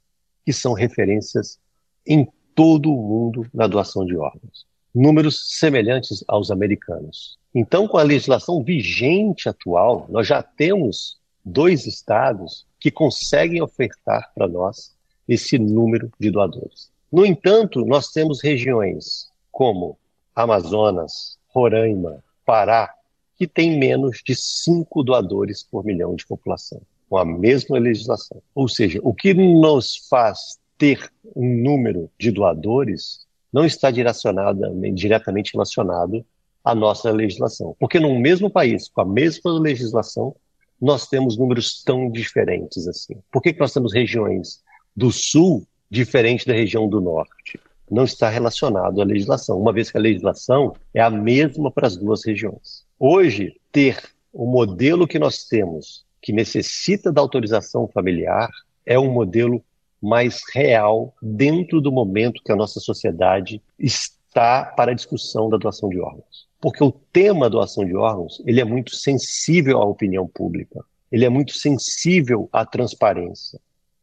que 0.46 0.54
são 0.54 0.72
referências 0.72 1.58
em 2.06 2.26
todo 2.54 2.90
o 2.90 2.96
mundo 2.96 3.46
na 3.52 3.66
doação 3.66 4.06
de 4.06 4.16
órgãos. 4.16 4.66
Números 4.94 5.58
semelhantes 5.58 6.24
aos 6.26 6.50
americanos. 6.50 7.38
Então, 7.54 7.86
com 7.86 7.98
a 7.98 8.02
legislação 8.02 8.64
vigente 8.64 9.50
atual, 9.50 10.06
nós 10.08 10.26
já 10.26 10.42
temos 10.42 11.17
dois 11.52 11.86
estados 11.86 12.66
que 12.78 12.90
conseguem 12.90 13.60
ofertar 13.62 14.30
para 14.34 14.46
nós 14.46 14.94
esse 15.26 15.58
número 15.58 16.10
de 16.18 16.30
doadores. 16.30 16.90
No 17.10 17.24
entanto, 17.24 17.84
nós 17.84 18.08
temos 18.08 18.42
regiões 18.42 19.28
como 19.50 19.98
Amazonas, 20.34 21.38
Roraima, 21.48 22.22
Pará, 22.44 22.94
que 23.36 23.46
têm 23.46 23.78
menos 23.78 24.22
de 24.24 24.34
cinco 24.34 25.02
doadores 25.02 25.62
por 25.62 25.84
milhão 25.84 26.14
de 26.14 26.26
população, 26.26 26.80
com 27.08 27.16
a 27.16 27.24
mesma 27.24 27.78
legislação. 27.78 28.42
Ou 28.54 28.68
seja, 28.68 29.00
o 29.02 29.14
que 29.14 29.32
nos 29.34 30.08
faz 30.08 30.58
ter 30.76 31.10
um 31.34 31.62
número 31.62 32.10
de 32.18 32.30
doadores 32.30 33.26
não 33.52 33.64
está 33.64 33.90
diretamente 33.90 35.52
relacionado 35.52 36.24
à 36.64 36.74
nossa 36.74 37.10
legislação. 37.10 37.74
Porque 37.78 37.98
num 37.98 38.18
mesmo 38.18 38.50
país, 38.50 38.88
com 38.88 39.00
a 39.00 39.04
mesma 39.04 39.58
legislação, 39.58 40.36
nós 40.80 41.08
temos 41.08 41.36
números 41.36 41.82
tão 41.82 42.10
diferentes 42.10 42.86
assim? 42.86 43.16
Por 43.32 43.42
que, 43.42 43.52
que 43.52 43.60
nós 43.60 43.72
temos 43.72 43.92
regiões 43.92 44.62
do 44.96 45.10
Sul 45.10 45.66
diferente 45.90 46.46
da 46.46 46.52
região 46.52 46.88
do 46.88 47.00
Norte? 47.00 47.60
Não 47.90 48.04
está 48.04 48.28
relacionado 48.28 49.00
à 49.00 49.04
legislação, 49.04 49.58
uma 49.58 49.72
vez 49.72 49.90
que 49.90 49.96
a 49.96 50.00
legislação 50.00 50.74
é 50.94 51.00
a 51.00 51.10
mesma 51.10 51.70
para 51.70 51.86
as 51.86 51.96
duas 51.96 52.24
regiões. 52.24 52.84
Hoje, 52.98 53.56
ter 53.72 53.98
o 54.32 54.46
modelo 54.46 55.08
que 55.08 55.18
nós 55.18 55.44
temos, 55.44 56.04
que 56.20 56.32
necessita 56.32 57.10
da 57.10 57.20
autorização 57.20 57.88
familiar, 57.88 58.48
é 58.84 58.98
um 58.98 59.10
modelo 59.10 59.62
mais 60.00 60.42
real 60.54 61.14
dentro 61.20 61.80
do 61.80 61.90
momento 61.90 62.42
que 62.44 62.52
a 62.52 62.56
nossa 62.56 62.78
sociedade 62.78 63.60
está 63.78 64.64
para 64.64 64.92
a 64.92 64.94
discussão 64.94 65.48
da 65.48 65.56
doação 65.56 65.88
de 65.88 65.98
órgãos 65.98 66.47
porque 66.60 66.82
o 66.82 66.92
tema 66.92 67.48
doação 67.48 67.84
de 67.84 67.94
órgãos 67.94 68.42
ele 68.46 68.60
é 68.60 68.64
muito 68.64 68.94
sensível 68.94 69.78
à 69.78 69.84
opinião 69.84 70.26
pública, 70.26 70.84
ele 71.10 71.24
é 71.24 71.28
muito 71.28 71.52
sensível 71.52 72.48
à 72.52 72.66
transparência. 72.66 73.58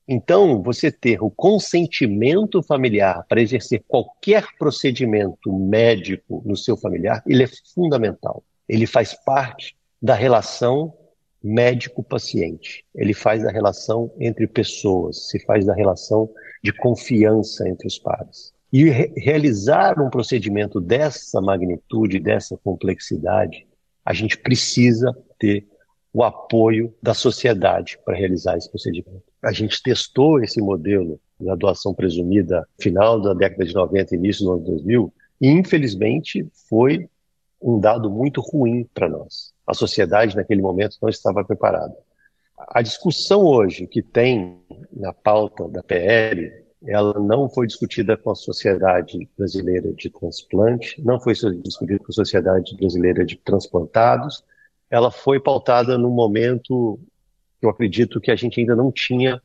Então, 0.08 0.62
você 0.62 0.92
ter 0.92 1.22
o 1.24 1.32
consentimento 1.32 2.62
familiar 2.62 3.26
para 3.28 3.42
exercer 3.42 3.84
qualquer 3.88 4.46
procedimento 4.60 5.52
médico 5.52 6.44
no 6.46 6.56
seu 6.56 6.78
familiar, 6.78 7.24
ele 7.26 7.44
é 7.44 7.50
fundamental. 7.74 8.44
Ele 8.70 8.86
faz 8.86 9.16
parte 9.26 9.76
da 10.00 10.14
relação 10.14 10.94
médico-paciente. 11.44 12.86
Ele 12.94 13.14
faz 13.14 13.44
da 13.44 13.52
relação 13.52 14.12
entre 14.20 14.48
pessoas, 14.48 15.30
se 15.30 15.40
faz 15.46 15.66
da 15.66 15.74
relação 15.74 16.30
de 16.64 16.72
confiança 16.72 17.68
entre 17.68 17.88
os 17.88 17.98
pares. 17.98 18.55
E 18.78 18.90
re 18.90 19.14
realizar 19.16 20.02
um 20.02 20.10
procedimento 20.10 20.82
dessa 20.82 21.40
magnitude, 21.40 22.20
dessa 22.20 22.58
complexidade, 22.58 23.66
a 24.04 24.12
gente 24.12 24.38
precisa 24.38 25.18
ter 25.40 25.66
o 26.12 26.22
apoio 26.22 26.94
da 27.02 27.14
sociedade 27.14 27.98
para 28.04 28.18
realizar 28.18 28.58
esse 28.58 28.70
procedimento. 28.70 29.24
A 29.42 29.54
gente 29.54 29.82
testou 29.82 30.44
esse 30.44 30.60
modelo 30.60 31.18
da 31.40 31.56
doação 31.56 31.94
presumida 31.94 32.68
final 32.78 33.22
da 33.22 33.34
década 33.34 33.64
de 33.64 33.74
90, 33.74 34.14
início 34.14 34.44
do 34.44 34.52
ano 34.52 34.66
2000, 34.66 35.14
e 35.40 35.48
infelizmente 35.48 36.46
foi 36.68 37.10
um 37.62 37.80
dado 37.80 38.12
muito 38.12 38.42
ruim 38.42 38.86
para 38.94 39.08
nós. 39.08 39.54
A 39.66 39.74
sociedade 39.74 40.36
naquele 40.36 40.62
momento 40.62 40.98
não 41.02 41.08
estava 41.08 41.46
preparada. 41.46 41.96
A 42.58 42.82
discussão 42.82 43.42
hoje 43.42 43.88
que 43.88 44.02
tem 44.02 44.60
na 44.92 45.14
pauta 45.14 45.66
da 45.70 45.82
PL 45.82 46.65
ela 46.88 47.20
não 47.20 47.50
foi 47.50 47.68
discutida 47.68 48.16
com 48.16 48.32
a 48.32 48.36
Sociedade 48.36 49.28
Brasileira 49.38 49.92
de 49.94 50.10
Transplante, 50.10 51.02
não 51.04 51.20
foi 51.20 51.34
discutida 51.34 52.00
com 52.00 52.12
a 52.12 52.14
Sociedade 52.14 52.76
Brasileira 52.78 53.26
de 53.26 53.36
Transplantados, 53.38 54.44
ela 54.90 55.12
foi 55.12 55.40
pautada 55.40 55.98
num 55.98 56.12
momento 56.12 57.00
que 57.60 57.66
eu 57.66 57.70
acredito 57.70 58.22
que 58.22 58.32
a 58.32 58.36
gente 58.36 58.60
ainda 58.60 58.76
não 58.76 58.92
tinha 58.92 59.42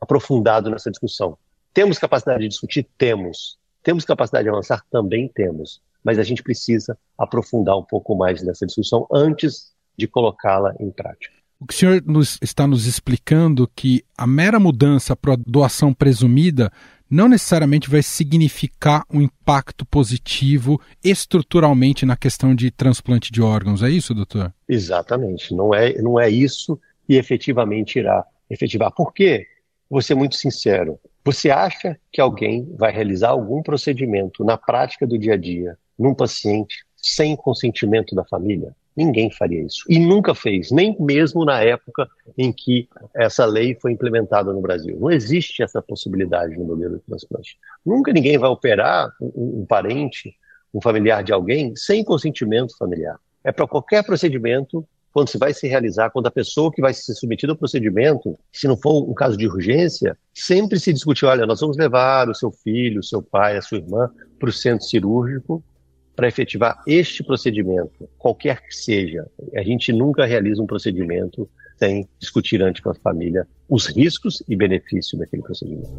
aprofundado 0.00 0.68
nessa 0.68 0.90
discussão. 0.90 1.38
Temos 1.72 1.98
capacidade 1.98 2.42
de 2.42 2.48
discutir? 2.48 2.86
Temos. 2.98 3.58
Temos 3.82 4.04
capacidade 4.04 4.44
de 4.44 4.50
avançar? 4.50 4.84
Também 4.90 5.28
temos. 5.28 5.80
Mas 6.02 6.18
a 6.18 6.22
gente 6.22 6.42
precisa 6.42 6.98
aprofundar 7.16 7.76
um 7.78 7.82
pouco 7.82 8.14
mais 8.14 8.42
nessa 8.42 8.66
discussão 8.66 9.06
antes 9.12 9.72
de 9.96 10.06
colocá-la 10.06 10.74
em 10.78 10.90
prática. 10.90 11.43
O 11.60 11.66
que 11.66 11.74
o 11.74 11.76
senhor 11.76 12.02
nos, 12.04 12.38
está 12.42 12.66
nos 12.66 12.86
explicando 12.86 13.70
que 13.74 14.04
a 14.18 14.26
mera 14.26 14.58
mudança 14.58 15.16
para 15.16 15.34
a 15.34 15.38
doação 15.46 15.94
presumida 15.94 16.70
não 17.08 17.28
necessariamente 17.28 17.88
vai 17.88 18.02
significar 18.02 19.04
um 19.12 19.20
impacto 19.20 19.86
positivo 19.86 20.80
estruturalmente 21.02 22.04
na 22.04 22.16
questão 22.16 22.54
de 22.54 22.70
transplante 22.70 23.30
de 23.30 23.40
órgãos. 23.40 23.82
É 23.82 23.88
isso, 23.88 24.14
doutor? 24.14 24.52
Exatamente. 24.68 25.54
Não 25.54 25.72
é, 25.74 26.00
não 26.02 26.18
é 26.18 26.28
isso 26.28 26.78
que 27.06 27.14
efetivamente 27.14 27.98
irá 27.98 28.24
efetivar. 28.50 28.90
Por 28.92 29.12
quê? 29.12 29.46
Vou 29.88 30.02
ser 30.02 30.14
muito 30.14 30.34
sincero. 30.34 30.98
Você 31.24 31.50
acha 31.50 31.98
que 32.12 32.20
alguém 32.20 32.68
vai 32.76 32.92
realizar 32.92 33.30
algum 33.30 33.62
procedimento 33.62 34.44
na 34.44 34.58
prática 34.58 35.06
do 35.06 35.18
dia 35.18 35.34
a 35.34 35.38
dia 35.38 35.78
num 35.98 36.14
paciente 36.14 36.84
sem 36.96 37.36
consentimento 37.36 38.14
da 38.14 38.24
família? 38.24 38.74
Ninguém 38.96 39.30
faria 39.30 39.62
isso. 39.62 39.84
E 39.88 39.98
nunca 39.98 40.34
fez, 40.34 40.70
nem 40.70 40.96
mesmo 41.00 41.44
na 41.44 41.60
época 41.60 42.08
em 42.38 42.52
que 42.52 42.88
essa 43.14 43.44
lei 43.44 43.74
foi 43.74 43.92
implementada 43.92 44.52
no 44.52 44.60
Brasil. 44.60 44.96
Não 45.00 45.10
existe 45.10 45.62
essa 45.62 45.82
possibilidade 45.82 46.56
no 46.56 46.64
modelo 46.64 46.98
de 46.98 47.02
transplante. 47.02 47.58
Nunca 47.84 48.12
ninguém 48.12 48.38
vai 48.38 48.48
operar 48.48 49.12
um, 49.20 49.62
um 49.62 49.66
parente, 49.66 50.34
um 50.72 50.80
familiar 50.80 51.24
de 51.24 51.32
alguém, 51.32 51.74
sem 51.74 52.04
consentimento 52.04 52.76
familiar. 52.76 53.18
É 53.42 53.50
para 53.50 53.66
qualquer 53.66 54.04
procedimento, 54.04 54.86
quando 55.12 55.28
se 55.28 55.38
vai 55.38 55.52
se 55.52 55.66
realizar, 55.66 56.10
quando 56.10 56.26
a 56.26 56.30
pessoa 56.30 56.72
que 56.72 56.80
vai 56.80 56.94
ser 56.94 57.14
submetida 57.14 57.52
ao 57.52 57.58
procedimento, 57.58 58.38
se 58.52 58.68
não 58.68 58.76
for 58.76 59.08
um 59.08 59.14
caso 59.14 59.36
de 59.36 59.46
urgência, 59.46 60.16
sempre 60.32 60.78
se 60.78 60.92
discute, 60.92 61.24
olha, 61.24 61.46
nós 61.46 61.60
vamos 61.60 61.76
levar 61.76 62.28
o 62.28 62.34
seu 62.34 62.52
filho, 62.52 63.00
o 63.00 63.04
seu 63.04 63.20
pai, 63.20 63.56
a 63.56 63.62
sua 63.62 63.78
irmã 63.78 64.08
para 64.38 64.48
o 64.48 64.52
centro 64.52 64.86
cirúrgico 64.86 65.64
para 66.14 66.28
efetivar 66.28 66.82
este 66.86 67.22
procedimento, 67.22 68.08
qualquer 68.18 68.60
que 68.62 68.74
seja. 68.74 69.26
A 69.54 69.62
gente 69.62 69.92
nunca 69.92 70.24
realiza 70.24 70.62
um 70.62 70.66
procedimento 70.66 71.48
sem 71.76 72.08
discutir 72.18 72.62
antes 72.62 72.82
com 72.82 72.90
a 72.90 72.94
família 72.94 73.46
os 73.68 73.86
riscos 73.86 74.42
e 74.48 74.54
benefícios 74.54 75.18
daquele 75.18 75.42
procedimento. 75.42 75.90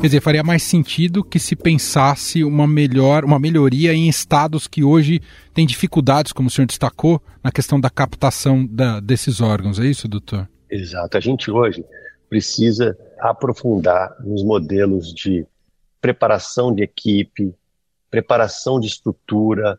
Quer 0.00 0.06
dizer, 0.06 0.20
faria 0.20 0.44
mais 0.44 0.62
sentido 0.62 1.24
que 1.24 1.38
se 1.38 1.56
pensasse 1.56 2.44
uma 2.44 2.68
melhor, 2.68 3.24
uma 3.24 3.38
melhoria 3.38 3.92
em 3.92 4.08
estados 4.08 4.68
que 4.68 4.84
hoje 4.84 5.20
têm 5.54 5.66
dificuldades, 5.66 6.32
como 6.32 6.48
o 6.48 6.50
senhor 6.50 6.66
destacou, 6.66 7.20
na 7.42 7.50
questão 7.50 7.80
da 7.80 7.90
captação 7.90 8.64
da, 8.64 9.00
desses 9.00 9.40
órgãos. 9.40 9.80
É 9.80 9.86
isso, 9.86 10.06
doutor? 10.06 10.48
Exato. 10.70 11.16
A 11.16 11.20
gente 11.20 11.50
hoje 11.50 11.84
precisa 12.28 12.96
aprofundar 13.18 14.14
nos 14.20 14.44
modelos 14.44 15.12
de 15.12 15.46
preparação 16.00 16.72
de 16.72 16.82
equipe, 16.82 17.52
preparação 18.10 18.80
de 18.80 18.86
estrutura, 18.86 19.78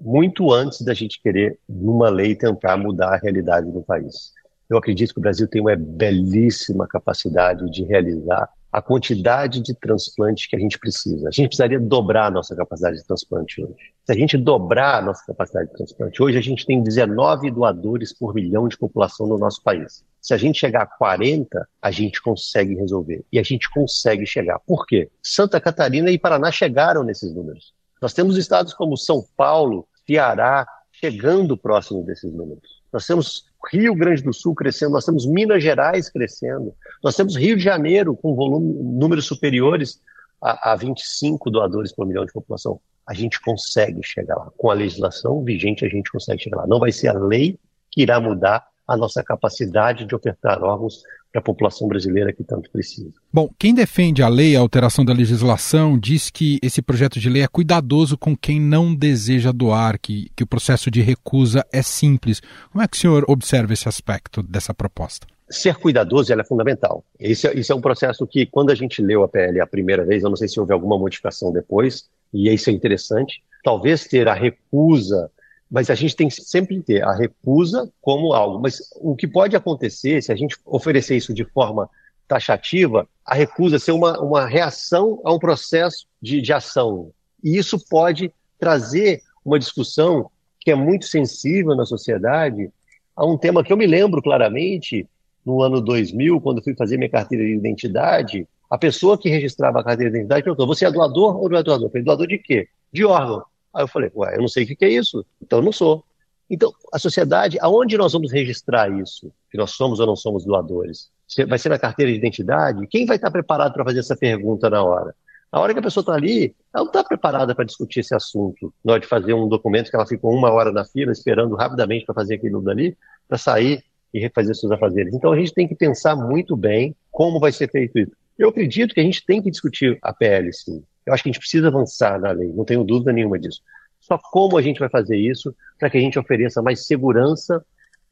muito 0.00 0.52
antes 0.52 0.82
da 0.82 0.94
gente 0.94 1.20
querer, 1.20 1.58
numa 1.68 2.08
lei, 2.08 2.34
tentar 2.34 2.76
mudar 2.76 3.14
a 3.14 3.16
realidade 3.16 3.70
do 3.70 3.82
país. 3.82 4.32
Eu 4.68 4.76
acredito 4.76 5.14
que 5.14 5.18
o 5.18 5.22
Brasil 5.22 5.48
tem 5.48 5.60
uma 5.60 5.74
belíssima 5.74 6.86
capacidade 6.86 7.68
de 7.70 7.84
realizar 7.84 8.48
a 8.70 8.82
quantidade 8.82 9.62
de 9.62 9.74
transplantes 9.74 10.46
que 10.46 10.54
a 10.54 10.58
gente 10.58 10.78
precisa. 10.78 11.28
A 11.28 11.30
gente 11.30 11.48
precisaria 11.48 11.80
dobrar 11.80 12.26
a 12.26 12.30
nossa 12.30 12.54
capacidade 12.54 12.98
de 12.98 13.06
transplante 13.06 13.62
hoje. 13.62 13.74
Se 14.04 14.12
a 14.12 14.14
gente 14.14 14.36
dobrar 14.36 14.98
a 14.98 15.02
nossa 15.02 15.24
capacidade 15.26 15.70
de 15.70 15.74
transplante, 15.74 16.22
hoje 16.22 16.36
a 16.36 16.42
gente 16.42 16.66
tem 16.66 16.82
19 16.82 17.50
doadores 17.50 18.12
por 18.12 18.34
milhão 18.34 18.68
de 18.68 18.76
população 18.76 19.26
no 19.26 19.38
nosso 19.38 19.62
país. 19.62 20.04
Se 20.20 20.34
a 20.34 20.36
gente 20.36 20.58
chegar 20.58 20.82
a 20.82 20.86
40, 20.86 21.66
a 21.80 21.90
gente 21.90 22.20
consegue 22.20 22.74
resolver. 22.74 23.24
E 23.32 23.38
a 23.38 23.42
gente 23.42 23.70
consegue 23.70 24.26
chegar. 24.26 24.58
Por 24.60 24.86
quê? 24.86 25.10
Santa 25.22 25.60
Catarina 25.60 26.10
e 26.10 26.18
Paraná 26.18 26.50
chegaram 26.50 27.02
nesses 27.04 27.34
números. 27.34 27.72
Nós 28.00 28.12
temos 28.12 28.36
estados 28.36 28.74
como 28.74 28.96
São 28.96 29.24
Paulo, 29.36 29.86
Ceará, 30.06 30.66
chegando 30.92 31.56
próximo 31.56 32.04
desses 32.04 32.32
números. 32.32 32.82
Nós 32.92 33.06
temos 33.06 33.46
Rio 33.70 33.94
Grande 33.94 34.22
do 34.22 34.32
Sul 34.32 34.54
crescendo, 34.54 34.92
nós 34.92 35.04
temos 35.04 35.26
Minas 35.26 35.62
Gerais 35.62 36.08
crescendo, 36.08 36.74
nós 37.02 37.16
temos 37.16 37.36
Rio 37.36 37.56
de 37.56 37.62
Janeiro 37.62 38.16
com 38.16 38.34
volume, 38.34 38.72
números 38.74 39.26
superiores 39.26 40.00
a, 40.40 40.72
a 40.72 40.76
25 40.76 41.50
doadores 41.50 41.92
por 41.92 42.06
milhão 42.06 42.24
de 42.24 42.32
população. 42.32 42.80
A 43.06 43.14
gente 43.14 43.40
consegue 43.40 44.00
chegar 44.02 44.36
lá. 44.36 44.50
Com 44.56 44.70
a 44.70 44.74
legislação 44.74 45.42
vigente, 45.42 45.84
a 45.84 45.88
gente 45.88 46.10
consegue 46.10 46.42
chegar 46.42 46.58
lá. 46.58 46.66
Não 46.66 46.78
vai 46.78 46.92
ser 46.92 47.08
a 47.08 47.18
lei 47.18 47.58
que 47.90 48.02
irá 48.02 48.20
mudar 48.20 48.66
a 48.88 48.96
nossa 48.96 49.22
capacidade 49.22 50.06
de 50.06 50.14
ofertar 50.14 50.62
órgãos 50.62 51.02
para 51.30 51.40
a 51.40 51.44
população 51.44 51.86
brasileira 51.86 52.32
que 52.32 52.42
tanto 52.42 52.70
precisa. 52.70 53.12
Bom, 53.30 53.50
quem 53.58 53.74
defende 53.74 54.22
a 54.22 54.28
lei, 54.28 54.56
a 54.56 54.60
alteração 54.60 55.04
da 55.04 55.12
legislação, 55.12 55.98
diz 55.98 56.30
que 56.30 56.58
esse 56.62 56.80
projeto 56.80 57.20
de 57.20 57.28
lei 57.28 57.42
é 57.42 57.48
cuidadoso 57.48 58.16
com 58.16 58.34
quem 58.34 58.58
não 58.58 58.94
deseja 58.94 59.52
doar, 59.52 59.98
que, 60.00 60.30
que 60.34 60.42
o 60.42 60.46
processo 60.46 60.90
de 60.90 61.02
recusa 61.02 61.64
é 61.70 61.82
simples. 61.82 62.40
Como 62.72 62.82
é 62.82 62.88
que 62.88 62.96
o 62.96 63.00
senhor 63.00 63.24
observa 63.28 63.74
esse 63.74 63.86
aspecto 63.88 64.42
dessa 64.42 64.72
proposta? 64.72 65.26
Ser 65.50 65.76
cuidadoso 65.76 66.32
é 66.32 66.44
fundamental. 66.44 67.04
Isso 67.20 67.46
é, 67.46 67.54
isso 67.54 67.72
é 67.72 67.74
um 67.74 67.80
processo 67.80 68.26
que, 68.26 68.46
quando 68.46 68.70
a 68.70 68.74
gente 68.74 69.02
leu 69.02 69.22
a 69.22 69.28
PL 69.28 69.60
a 69.60 69.66
primeira 69.66 70.04
vez, 70.04 70.22
eu 70.22 70.30
não 70.30 70.36
sei 70.36 70.48
se 70.48 70.58
houve 70.58 70.72
alguma 70.72 70.98
modificação 70.98 71.52
depois, 71.52 72.08
e 72.32 72.52
isso 72.52 72.70
é 72.70 72.72
interessante, 72.72 73.42
talvez 73.62 74.06
ter 74.06 74.28
a 74.28 74.34
recusa 74.34 75.30
mas 75.70 75.90
a 75.90 75.94
gente 75.94 76.16
tem 76.16 76.28
que 76.28 76.42
sempre 76.42 76.80
ter 76.82 77.02
a 77.02 77.14
recusa 77.14 77.90
como 78.00 78.32
algo. 78.32 78.58
Mas 78.60 78.78
o 78.96 79.14
que 79.14 79.26
pode 79.26 79.54
acontecer, 79.54 80.22
se 80.22 80.32
a 80.32 80.36
gente 80.36 80.56
oferecer 80.64 81.16
isso 81.16 81.34
de 81.34 81.44
forma 81.44 81.88
taxativa, 82.26 83.08
a 83.24 83.34
recusa 83.34 83.78
ser 83.78 83.92
uma, 83.92 84.20
uma 84.20 84.46
reação 84.46 85.20
a 85.24 85.32
um 85.32 85.38
processo 85.38 86.06
de, 86.20 86.40
de 86.40 86.52
ação. 86.52 87.10
E 87.42 87.56
isso 87.56 87.78
pode 87.88 88.32
trazer 88.58 89.22
uma 89.44 89.58
discussão 89.58 90.30
que 90.60 90.70
é 90.70 90.74
muito 90.74 91.06
sensível 91.06 91.74
na 91.74 91.86
sociedade 91.86 92.70
a 93.16 93.26
um 93.26 93.36
tema 93.36 93.64
que 93.64 93.72
eu 93.72 93.76
me 93.76 93.86
lembro 93.86 94.22
claramente 94.22 95.08
no 95.44 95.62
ano 95.62 95.80
2000, 95.80 96.40
quando 96.40 96.62
fui 96.62 96.74
fazer 96.74 96.98
minha 96.98 97.08
carteira 97.08 97.44
de 97.44 97.54
identidade, 97.54 98.46
a 98.70 98.76
pessoa 98.76 99.16
que 99.16 99.30
registrava 99.30 99.80
a 99.80 99.84
carteira 99.84 100.10
de 100.10 100.18
identidade 100.18 100.44
perguntou: 100.44 100.66
você 100.66 100.84
é 100.84 100.90
doador 100.90 101.36
ou 101.36 101.48
não 101.48 101.58
é 101.58 101.62
doador? 101.62 101.86
Eu 101.86 101.90
falei, 101.90 102.04
doador 102.04 102.26
de 102.26 102.38
quê? 102.38 102.68
De 102.92 103.04
órgão. 103.04 103.42
Aí 103.74 103.82
eu 103.82 103.88
falei, 103.88 104.10
ué, 104.14 104.36
eu 104.36 104.40
não 104.40 104.48
sei 104.48 104.64
o 104.64 104.66
que 104.66 104.84
é 104.84 104.88
isso, 104.88 105.24
então 105.40 105.58
eu 105.58 105.64
não 105.64 105.72
sou. 105.72 106.04
Então, 106.50 106.72
a 106.92 106.98
sociedade, 106.98 107.58
aonde 107.60 107.98
nós 107.98 108.12
vamos 108.12 108.32
registrar 108.32 108.90
isso? 108.90 109.30
Que 109.50 109.58
nós 109.58 109.72
somos 109.72 110.00
ou 110.00 110.06
não 110.06 110.16
somos 110.16 110.44
doadores? 110.44 111.10
Vai 111.46 111.58
ser 111.58 111.68
na 111.68 111.78
carteira 111.78 112.10
de 112.10 112.16
identidade? 112.16 112.86
Quem 112.86 113.04
vai 113.04 113.16
estar 113.16 113.30
preparado 113.30 113.74
para 113.74 113.84
fazer 113.84 113.98
essa 113.98 114.16
pergunta 114.16 114.70
na 114.70 114.82
hora? 114.82 115.14
Na 115.52 115.60
hora 115.60 115.72
que 115.72 115.80
a 115.80 115.82
pessoa 115.82 116.02
está 116.02 116.14
ali, 116.14 116.54
ela 116.74 116.84
não 116.84 116.90
está 116.90 117.04
preparada 117.04 117.54
para 117.54 117.64
discutir 117.64 118.00
esse 118.00 118.14
assunto. 118.14 118.72
Na 118.82 118.92
hora 118.92 119.00
de 119.00 119.06
fazer 119.06 119.34
um 119.34 119.48
documento 119.48 119.90
que 119.90 119.96
ela 119.96 120.06
ficou 120.06 120.32
uma 120.32 120.50
hora 120.50 120.72
na 120.72 120.84
fila, 120.84 121.12
esperando 121.12 121.54
rapidamente 121.54 122.06
para 122.06 122.14
fazer 122.14 122.36
aquilo 122.36 122.62
dali, 122.62 122.96
para 123.26 123.36
sair 123.36 123.82
e 124.12 124.18
refazer 124.18 124.54
seus 124.54 124.72
afazeres. 124.72 125.14
Então, 125.14 125.32
a 125.32 125.38
gente 125.38 125.52
tem 125.52 125.68
que 125.68 125.74
pensar 125.74 126.16
muito 126.16 126.56
bem 126.56 126.94
como 127.10 127.38
vai 127.38 127.52
ser 127.52 127.70
feito 127.70 127.98
isso. 127.98 128.12
Eu 128.38 128.50
acredito 128.50 128.94
que 128.94 129.00
a 129.00 129.04
gente 129.04 129.24
tem 129.26 129.42
que 129.42 129.50
discutir 129.50 129.98
a 130.00 130.12
PL, 130.12 130.52
sim. 130.52 130.82
Eu 131.08 131.14
acho 131.14 131.22
que 131.22 131.30
a 131.30 131.32
gente 131.32 131.40
precisa 131.40 131.68
avançar 131.68 132.20
na 132.20 132.30
lei, 132.30 132.52
não 132.52 132.66
tenho 132.66 132.84
dúvida 132.84 133.12
nenhuma 133.12 133.38
disso. 133.38 133.62
Só 133.98 134.18
como 134.18 134.58
a 134.58 134.62
gente 134.62 134.78
vai 134.78 134.90
fazer 134.90 135.16
isso 135.16 135.54
para 135.78 135.88
que 135.88 135.96
a 135.96 136.00
gente 136.00 136.18
ofereça 136.18 136.60
mais 136.60 136.86
segurança 136.86 137.64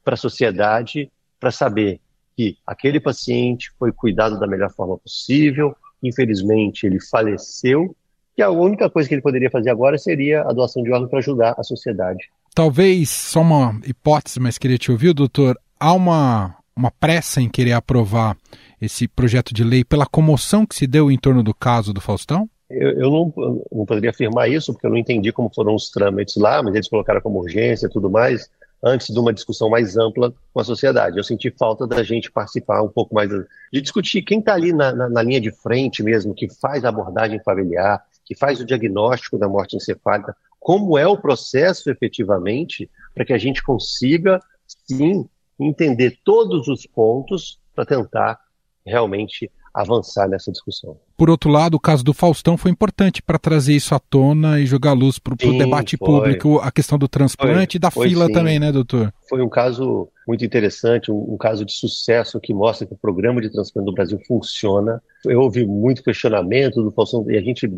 para 0.02 0.14
a 0.14 0.16
sociedade, 0.16 1.12
para 1.38 1.50
saber 1.50 2.00
que 2.35 2.56
aquele 2.66 2.98
paciente 2.98 3.70
foi 3.78 3.92
cuidado 3.92 4.40
da 4.40 4.46
melhor 4.46 4.70
forma 4.72 4.96
possível, 4.96 5.76
infelizmente 6.02 6.87
ele 6.87 6.98
faleceu, 7.00 7.94
e 8.37 8.42
a 8.42 8.50
única 8.50 8.88
coisa 8.88 9.09
que 9.09 9.14
ele 9.14 9.22
poderia 9.22 9.50
fazer 9.50 9.68
agora 9.68 9.98
seria 9.98 10.40
a 10.42 10.52
doação 10.52 10.82
de 10.82 10.90
órgãos 10.90 11.11
para 11.11 11.18
ajudar 11.18 11.54
a 11.59 11.62
sociedade. 11.62 12.30
Talvez, 12.54 13.11
só 13.11 13.42
uma 13.42 13.78
hipótese, 13.85 14.40
mas 14.40 14.56
queria 14.56 14.78
te 14.78 14.90
ouvir, 14.90 15.12
doutor, 15.12 15.59
há 15.78 15.92
uma, 15.92 16.56
uma 16.74 16.90
pressa 16.90 17.42
em 17.42 17.48
querer 17.48 17.72
aprovar 17.72 18.37
esse 18.80 19.06
projeto 19.06 19.52
de 19.52 19.62
lei 19.62 19.85
pela 19.85 20.06
comoção 20.06 20.64
que 20.64 20.74
se 20.74 20.87
deu 20.87 21.11
em 21.11 21.18
torno 21.18 21.42
do 21.42 21.54
caso 21.54 21.92
do 21.92 22.00
Faustão? 22.00 22.48
Eu, 22.68 22.90
eu 22.92 23.11
não, 23.11 23.62
não 23.70 23.87
poderia 23.87 24.11
afirmar 24.11 24.48
isso, 24.50 24.72
porque 24.72 24.87
eu 24.87 24.90
não 24.90 24.96
entendi 24.96 25.33
como 25.33 25.52
foram 25.55 25.74
os 25.74 25.90
trâmites 25.90 26.37
lá, 26.37 26.62
mas 26.62 26.74
eles 26.74 26.88
colocaram 26.88 27.20
como 27.20 27.38
urgência 27.38 27.87
e 27.87 27.90
tudo 27.90 28.11
mais, 28.11 28.50
antes 28.83 29.12
de 29.12 29.18
uma 29.18 29.33
discussão 29.33 29.70
mais 29.70 29.96
ampla 29.96 30.35
com 30.52 30.61
a 30.61 30.64
sociedade. 30.64 31.16
Eu 31.16 31.24
senti 31.24 31.50
falta 31.50 31.87
da 31.87 32.02
gente 32.02 32.31
participar 32.31 32.83
um 32.83 32.88
pouco 32.88 33.14
mais, 33.14 33.31
de 33.72 33.81
discutir 33.81 34.22
quem 34.22 34.40
está 34.40 34.55
ali 34.55 34.72
na, 34.72 34.92
na, 34.92 35.09
na, 35.09 35.22
linha 35.22 35.40
de 35.40 35.50
frente 35.50 36.02
mesmo, 36.02 36.35
que 36.35 36.48
faz 36.48 36.85
a 36.85 36.88
abordagem 36.88 37.40
familiar, 37.40 38.05
que 38.24 38.35
faz 38.35 38.61
o 38.61 38.66
diagnóstico 38.66 39.38
da 39.38 39.48
morte 39.48 39.76
encefálica, 39.76 40.37
como 40.59 40.98
é 40.98 41.07
o 41.07 41.16
processo 41.16 41.88
efetivamente, 41.90 42.90
para 43.14 43.24
que 43.24 43.33
a 43.33 43.38
gente 43.38 43.62
consiga, 43.62 44.40
sim, 44.66 45.29
entender 45.59 46.18
todos 46.24 46.66
os 46.68 46.85
pontos 46.87 47.59
para 47.74 47.87
tentar 47.87 48.40
realmente 48.85 49.50
avançar 49.76 50.26
nessa 50.26 50.50
discussão. 50.50 50.96
Por 51.18 51.28
outro 51.28 51.50
lado, 51.50 51.74
o 51.74 51.80
caso 51.80 52.02
do 52.02 52.14
Faustão 52.14 52.56
foi 52.56 52.70
importante 52.70 53.22
para 53.22 53.38
trazer 53.38 53.74
isso 53.74 53.94
à 53.94 53.98
tona 53.98 54.58
e 54.58 54.64
jogar 54.64 54.94
luz 54.94 55.18
para 55.18 55.34
o 55.34 55.58
debate 55.58 55.98
foi. 55.98 56.06
público, 56.08 56.58
a 56.60 56.72
questão 56.72 56.96
do 56.98 57.06
transplante 57.06 57.72
foi, 57.72 57.76
e 57.76 57.78
da 57.78 57.90
fila 57.90 58.26
sim. 58.26 58.32
também, 58.32 58.58
né, 58.58 58.72
doutor? 58.72 59.12
Foi 59.28 59.42
um 59.42 59.50
caso 59.50 60.08
muito 60.26 60.42
interessante, 60.42 61.12
um, 61.12 61.34
um, 61.34 61.36
caso 61.36 61.62
de 61.62 61.74
sucesso 61.74 62.40
que 62.40 62.54
mostra 62.54 62.86
que 62.86 62.94
o 62.94 62.96
programa 62.96 63.38
de 63.42 63.50
transplante 63.50 63.84
do 63.84 63.92
Brasil 63.92 64.18
funciona. 64.26 65.02
Eu 65.26 65.42
ouvi 65.42 65.66
muito 65.66 66.02
questionamento 66.02 66.82
do 66.82 66.90
Faustão, 66.90 67.30
e 67.30 67.36
a 67.36 67.42
gente, 67.42 67.70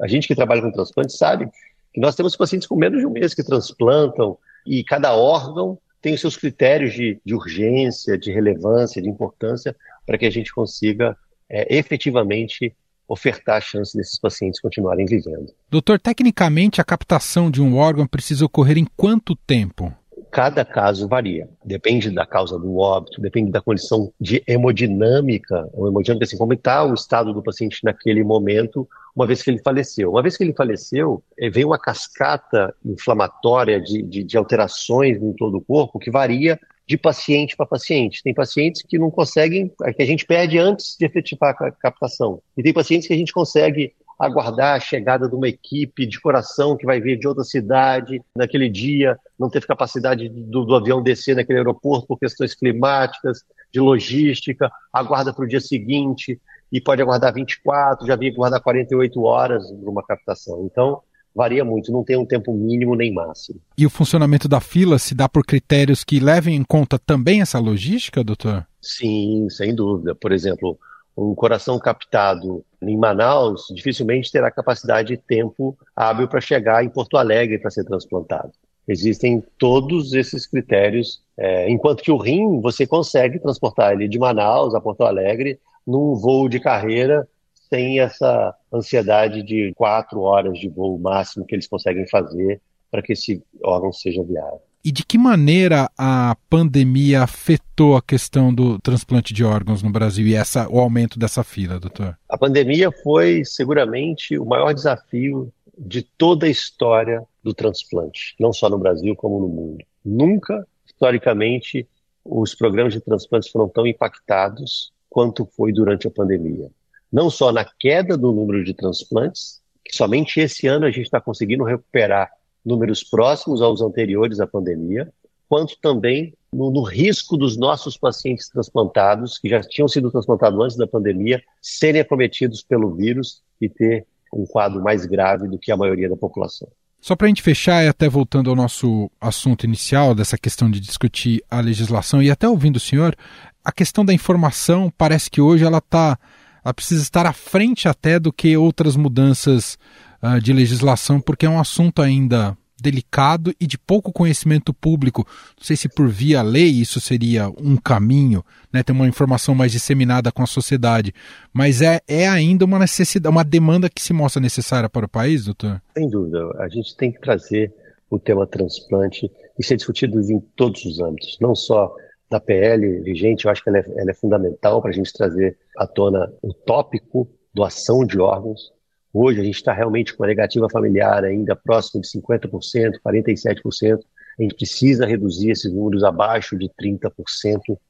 a 0.00 0.06
gente 0.06 0.28
que 0.28 0.36
trabalha 0.36 0.62
com 0.62 0.70
transplante 0.70 1.12
sabe 1.12 1.48
que 1.92 2.00
nós 2.00 2.14
temos 2.14 2.36
pacientes 2.36 2.68
com 2.68 2.76
menos 2.76 3.00
de 3.00 3.06
um 3.06 3.10
mês 3.10 3.34
que 3.34 3.42
transplantam, 3.42 4.38
e 4.64 4.84
cada 4.84 5.12
órgão 5.16 5.76
tem 6.00 6.14
os 6.14 6.20
seus 6.20 6.36
critérios 6.36 6.92
de, 6.94 7.20
de 7.24 7.34
urgência, 7.34 8.16
de 8.16 8.32
relevância, 8.32 9.02
de 9.02 9.08
importância, 9.08 9.74
para 10.06 10.18
que 10.18 10.26
a 10.26 10.30
gente 10.30 10.52
consiga 10.52 11.16
é, 11.52 11.76
efetivamente 11.76 12.74
ofertar 13.06 13.56
a 13.56 13.60
chance 13.60 13.96
desses 13.96 14.18
pacientes 14.18 14.58
continuarem 14.58 15.04
vivendo. 15.04 15.52
Doutor, 15.70 16.00
tecnicamente 16.00 16.80
a 16.80 16.84
captação 16.84 17.50
de 17.50 17.60
um 17.60 17.76
órgão 17.76 18.06
precisa 18.06 18.46
ocorrer 18.46 18.78
em 18.78 18.86
quanto 18.96 19.36
tempo? 19.36 19.92
Cada 20.30 20.64
caso 20.64 21.06
varia. 21.06 21.46
Depende 21.62 22.10
da 22.10 22.24
causa 22.24 22.58
do 22.58 22.78
óbito, 22.78 23.20
depende 23.20 23.50
da 23.50 23.60
condição 23.60 24.10
de 24.18 24.42
hemodinâmica, 24.46 25.68
ou 25.74 25.88
hemodinâmica, 25.88 26.24
assim, 26.24 26.38
como 26.38 26.54
está 26.54 26.82
o 26.84 26.94
estado 26.94 27.34
do 27.34 27.42
paciente 27.42 27.80
naquele 27.84 28.24
momento, 28.24 28.88
uma 29.14 29.26
vez 29.26 29.42
que 29.42 29.50
ele 29.50 29.60
faleceu. 29.62 30.10
Uma 30.10 30.22
vez 30.22 30.38
que 30.38 30.42
ele 30.44 30.54
faleceu, 30.54 31.22
eh, 31.38 31.50
vem 31.50 31.66
uma 31.66 31.78
cascata 31.78 32.74
inflamatória 32.82 33.78
de, 33.78 34.02
de, 34.02 34.24
de 34.24 34.38
alterações 34.38 35.22
em 35.22 35.34
todo 35.34 35.58
o 35.58 35.60
corpo 35.60 35.98
que 35.98 36.10
varia 36.10 36.58
de 36.86 36.96
paciente 36.96 37.56
para 37.56 37.66
paciente. 37.66 38.22
Tem 38.22 38.34
pacientes 38.34 38.82
que 38.82 38.98
não 38.98 39.10
conseguem, 39.10 39.70
que 39.96 40.02
a 40.02 40.06
gente 40.06 40.26
perde 40.26 40.58
antes 40.58 40.96
de 40.98 41.06
efetivar 41.06 41.56
a 41.60 41.70
captação. 41.70 42.42
E 42.56 42.62
tem 42.62 42.72
pacientes 42.72 43.06
que 43.06 43.14
a 43.14 43.16
gente 43.16 43.32
consegue 43.32 43.94
aguardar 44.18 44.76
a 44.76 44.80
chegada 44.80 45.28
de 45.28 45.34
uma 45.34 45.48
equipe 45.48 46.06
de 46.06 46.20
coração 46.20 46.76
que 46.76 46.86
vai 46.86 47.00
vir 47.00 47.18
de 47.18 47.26
outra 47.26 47.42
cidade 47.42 48.22
naquele 48.36 48.68
dia, 48.68 49.18
não 49.38 49.50
teve 49.50 49.66
capacidade 49.66 50.28
do, 50.28 50.64
do 50.64 50.76
avião 50.76 51.02
descer 51.02 51.34
naquele 51.34 51.58
aeroporto 51.58 52.06
por 52.06 52.18
questões 52.18 52.54
climáticas, 52.54 53.40
de 53.72 53.80
logística, 53.80 54.70
aguarda 54.92 55.32
para 55.32 55.44
o 55.44 55.48
dia 55.48 55.60
seguinte 55.60 56.40
e 56.70 56.80
pode 56.80 57.02
aguardar 57.02 57.34
24, 57.34 58.06
já 58.06 58.14
vinha 58.14 58.30
aguardar 58.32 58.62
48 58.62 59.22
horas 59.22 59.70
para 59.70 59.90
uma 59.90 60.02
captação. 60.04 60.64
Então, 60.70 61.02
varia 61.34 61.64
muito, 61.64 61.90
não 61.90 62.04
tem 62.04 62.16
um 62.16 62.26
tempo 62.26 62.52
mínimo 62.52 62.94
nem 62.94 63.12
máximo. 63.12 63.60
E 63.76 63.86
o 63.86 63.90
funcionamento 63.90 64.48
da 64.48 64.60
fila 64.60 64.98
se 64.98 65.14
dá 65.14 65.28
por 65.28 65.44
critérios 65.44 66.04
que 66.04 66.20
levem 66.20 66.54
em 66.56 66.64
conta 66.64 66.98
também 66.98 67.40
essa 67.40 67.58
logística, 67.58 68.22
doutor? 68.22 68.66
Sim, 68.80 69.48
sem 69.50 69.74
dúvida. 69.74 70.14
Por 70.14 70.32
exemplo, 70.32 70.78
um 71.16 71.34
coração 71.34 71.78
captado 71.78 72.64
em 72.80 72.96
Manaus 72.96 73.66
dificilmente 73.74 74.30
terá 74.30 74.50
capacidade 74.50 75.14
e 75.14 75.16
tempo 75.16 75.76
hábil 75.94 76.28
para 76.28 76.40
chegar 76.40 76.84
em 76.84 76.88
Porto 76.88 77.16
Alegre 77.16 77.58
para 77.58 77.70
ser 77.70 77.84
transplantado. 77.84 78.50
Existem 78.86 79.42
todos 79.58 80.12
esses 80.12 80.46
critérios, 80.46 81.22
é, 81.38 81.70
enquanto 81.70 82.02
que 82.02 82.10
o 82.10 82.16
rim 82.16 82.60
você 82.60 82.86
consegue 82.86 83.38
transportar 83.38 83.92
ele 83.92 84.08
de 84.08 84.18
Manaus 84.18 84.74
a 84.74 84.80
Porto 84.80 85.04
Alegre 85.04 85.60
num 85.86 86.14
voo 86.14 86.48
de 86.48 86.58
carreira 86.58 87.28
têm 87.72 88.00
essa 88.00 88.54
ansiedade 88.70 89.42
de 89.42 89.72
quatro 89.74 90.20
horas 90.20 90.58
de 90.58 90.68
voo 90.68 90.98
máximo 90.98 91.46
que 91.46 91.54
eles 91.54 91.66
conseguem 91.66 92.06
fazer 92.06 92.60
para 92.90 93.00
que 93.00 93.14
esse 93.14 93.42
órgão 93.64 93.90
seja 93.90 94.22
viável. 94.22 94.60
E 94.84 94.92
de 94.92 95.06
que 95.06 95.16
maneira 95.16 95.88
a 95.96 96.36
pandemia 96.50 97.22
afetou 97.22 97.96
a 97.96 98.02
questão 98.02 98.52
do 98.52 98.78
transplante 98.80 99.32
de 99.32 99.42
órgãos 99.42 99.82
no 99.82 99.90
Brasil 99.90 100.26
e 100.26 100.34
essa, 100.34 100.68
o 100.68 100.78
aumento 100.78 101.18
dessa 101.18 101.42
fila, 101.42 101.80
doutor? 101.80 102.18
A 102.28 102.36
pandemia 102.36 102.90
foi 103.02 103.42
seguramente 103.42 104.38
o 104.38 104.44
maior 104.44 104.74
desafio 104.74 105.50
de 105.78 106.02
toda 106.02 106.44
a 106.44 106.50
história 106.50 107.22
do 107.42 107.54
transplante, 107.54 108.34
não 108.38 108.52
só 108.52 108.68
no 108.68 108.76
Brasil 108.76 109.16
como 109.16 109.40
no 109.40 109.48
mundo. 109.48 109.78
Nunca, 110.04 110.66
historicamente, 110.84 111.88
os 112.22 112.54
programas 112.54 112.92
de 112.92 113.00
transplantes 113.00 113.48
foram 113.48 113.66
tão 113.66 113.86
impactados 113.86 114.92
quanto 115.08 115.48
foi 115.56 115.72
durante 115.72 116.06
a 116.06 116.10
pandemia. 116.10 116.70
Não 117.12 117.28
só 117.28 117.52
na 117.52 117.64
queda 117.64 118.16
do 118.16 118.32
número 118.32 118.64
de 118.64 118.72
transplantes, 118.72 119.60
que 119.84 119.94
somente 119.94 120.40
esse 120.40 120.66
ano 120.66 120.86
a 120.86 120.90
gente 120.90 121.04
está 121.04 121.20
conseguindo 121.20 121.64
recuperar 121.64 122.30
números 122.64 123.02
próximos 123.02 123.60
aos 123.60 123.82
anteriores 123.82 124.40
à 124.40 124.46
pandemia, 124.46 125.12
quanto 125.48 125.76
também 125.82 126.32
no, 126.52 126.70
no, 126.70 126.82
risco 126.82 127.36
dos 127.36 127.56
nossos 127.56 127.96
pacientes 127.96 128.48
transplantados, 128.48 129.38
que 129.38 129.48
já 129.48 129.60
tinham 129.60 129.88
sido 129.88 130.10
transplantados 130.10 130.58
antes 130.58 130.76
da 130.76 130.86
pandemia, 130.86 131.42
serem 131.60 132.00
acometidos 132.00 132.62
pelo 132.62 132.94
vírus 132.94 133.42
e 133.60 133.68
ter 133.68 134.06
um 134.32 134.46
quadro 134.46 134.82
mais 134.82 135.04
grave 135.04 135.48
do 135.48 135.58
que 135.58 135.70
a 135.70 135.76
maioria 135.76 136.08
da 136.08 136.16
população. 136.16 136.68
Só 137.00 137.16
para 137.16 137.26
a 137.26 137.28
gente 137.28 137.42
fechar, 137.42 137.84
e 137.84 137.88
até 137.88 138.08
voltando 138.08 138.48
ao 138.48 138.56
nosso 138.56 139.10
assunto 139.20 139.64
inicial, 139.64 140.14
dessa 140.14 140.38
questão 140.38 140.70
de 140.70 140.78
discutir 140.78 141.42
a 141.50 141.60
legislação, 141.60 142.22
e 142.22 142.30
até 142.30 142.48
ouvindo 142.48 142.76
o 142.76 142.80
senhor, 142.80 143.16
a 143.64 143.72
questão 143.72 144.04
da 144.04 144.14
informação 144.14 144.90
parece 144.96 145.28
que 145.28 145.40
hoje 145.40 145.64
ela 145.64 145.78
está. 145.78 146.18
Ela 146.64 146.74
precisa 146.74 147.02
estar 147.02 147.26
à 147.26 147.32
frente 147.32 147.88
até 147.88 148.18
do 148.18 148.32
que 148.32 148.56
outras 148.56 148.96
mudanças 148.96 149.78
uh, 150.22 150.40
de 150.40 150.52
legislação, 150.52 151.20
porque 151.20 151.46
é 151.46 151.50
um 151.50 151.60
assunto 151.60 152.00
ainda 152.02 152.56
delicado 152.82 153.54
e 153.60 153.66
de 153.66 153.78
pouco 153.78 154.12
conhecimento 154.12 154.74
público. 154.74 155.24
Não 155.56 155.64
sei 155.64 155.76
se 155.76 155.88
por 155.88 156.08
via 156.08 156.42
lei 156.42 156.68
isso 156.68 157.00
seria 157.00 157.48
um 157.48 157.76
caminho, 157.76 158.44
né, 158.72 158.82
ter 158.82 158.92
uma 158.92 159.06
informação 159.06 159.54
mais 159.54 159.70
disseminada 159.70 160.32
com 160.32 160.42
a 160.42 160.46
sociedade, 160.46 161.14
mas 161.52 161.80
é, 161.80 162.00
é 162.08 162.28
ainda 162.28 162.64
uma 162.64 162.80
necessidade, 162.80 163.32
uma 163.32 163.44
demanda 163.44 163.88
que 163.88 164.02
se 164.02 164.12
mostra 164.12 164.42
necessária 164.42 164.88
para 164.88 165.06
o 165.06 165.08
país, 165.08 165.44
doutor? 165.44 165.80
Sem 165.96 166.10
dúvida. 166.10 166.44
A 166.58 166.68
gente 166.68 166.96
tem 166.96 167.12
que 167.12 167.20
trazer 167.20 167.72
o 168.10 168.18
tema 168.18 168.46
transplante 168.46 169.30
e 169.58 169.64
ser 169.64 169.76
discutido 169.76 170.20
em 170.20 170.40
todos 170.56 170.84
os 170.84 170.98
âmbitos, 170.98 171.38
não 171.40 171.54
só 171.54 171.94
da 172.32 172.40
PL 172.40 173.00
vigente, 173.00 173.44
eu 173.44 173.50
acho 173.50 173.62
que 173.62 173.68
ela 173.68 173.78
é, 173.78 173.84
ela 173.96 174.10
é 174.10 174.14
fundamental 174.14 174.80
para 174.80 174.90
a 174.90 174.94
gente 174.94 175.12
trazer 175.12 175.56
à 175.76 175.86
tona 175.86 176.32
o 176.42 176.52
tópico 176.52 177.28
doação 177.54 178.04
de 178.04 178.18
órgãos, 178.18 178.72
Hoje 179.14 179.40
a 179.40 179.44
gente 179.44 179.56
está 179.56 179.74
realmente 179.74 180.14
com 180.14 180.24
a 180.24 180.26
negativa 180.26 180.70
familiar 180.70 181.22
ainda 181.22 181.54
próximo 181.54 182.00
de 182.00 182.08
50%, 182.08 182.94
47%. 183.04 184.00
A 184.38 184.42
gente 184.42 184.54
precisa 184.54 185.04
reduzir 185.04 185.50
esses 185.50 185.70
números 185.70 186.02
abaixo 186.02 186.56
de 186.56 186.70
30%. 186.80 187.10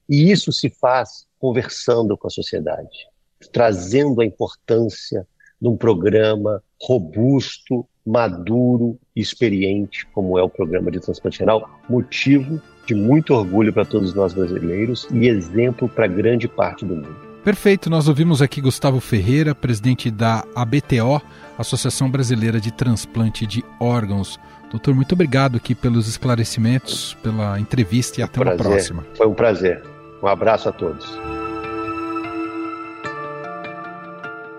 E 0.09 0.33
isso 0.33 0.53
se 0.53 0.69
faz 0.69 1.27
conversando 1.39 2.19
com 2.19 2.27
a 2.27 2.31
sociedade, 2.31 3.07
trazendo 3.53 4.21
a 4.21 4.27
importância 4.27 5.25
de 5.61 5.69
um 5.69 5.77
programa 5.77 6.61
robusto, 6.81 7.87
maduro 8.07 8.99
e 9.15 9.21
experiente, 9.21 10.07
como 10.13 10.39
é 10.39 10.43
o 10.43 10.49
programa 10.49 10.91
de 10.91 11.01
transplante 11.01 11.41
renal, 11.41 11.69
motivo 11.89 12.61
de 12.87 12.95
muito 12.95 13.33
orgulho 13.35 13.73
para 13.73 13.85
todos 13.85 14.13
nós 14.15 14.33
brasileiros 14.33 15.07
e 15.13 15.29
exemplo 15.29 15.89
para 15.89 16.07
grande 16.07 16.49
parte 16.49 16.85
do 16.85 16.97
mundo. 16.97 17.33
Perfeito, 17.45 17.91
nós 17.91 18.07
ouvimos 18.07 18.41
aqui 18.41 18.61
Gustavo 18.61 19.01
Ferreira, 19.01 19.55
presidente 19.55 20.11
da 20.11 20.45
ABTO, 20.55 21.21
Associação 21.59 22.09
Brasileira 22.09 22.61
de 22.61 22.73
Transplante 22.73 23.47
de 23.47 23.65
Órgãos. 23.81 24.39
Doutor, 24.71 24.95
muito 24.95 25.13
obrigado 25.13 25.57
aqui 25.57 25.75
pelos 25.75 26.09
esclarecimentos, 26.09 27.15
pela 27.23 27.59
entrevista 27.59 28.21
e 28.21 28.23
até 28.23 28.41
prazer. 28.41 28.61
uma 28.61 28.71
próxima. 28.71 29.07
Foi 29.15 29.27
um 29.27 29.35
prazer. 29.35 29.83
Um 30.23 30.27
abraço 30.29 30.69
a 30.69 30.73
todos. 30.73 31.19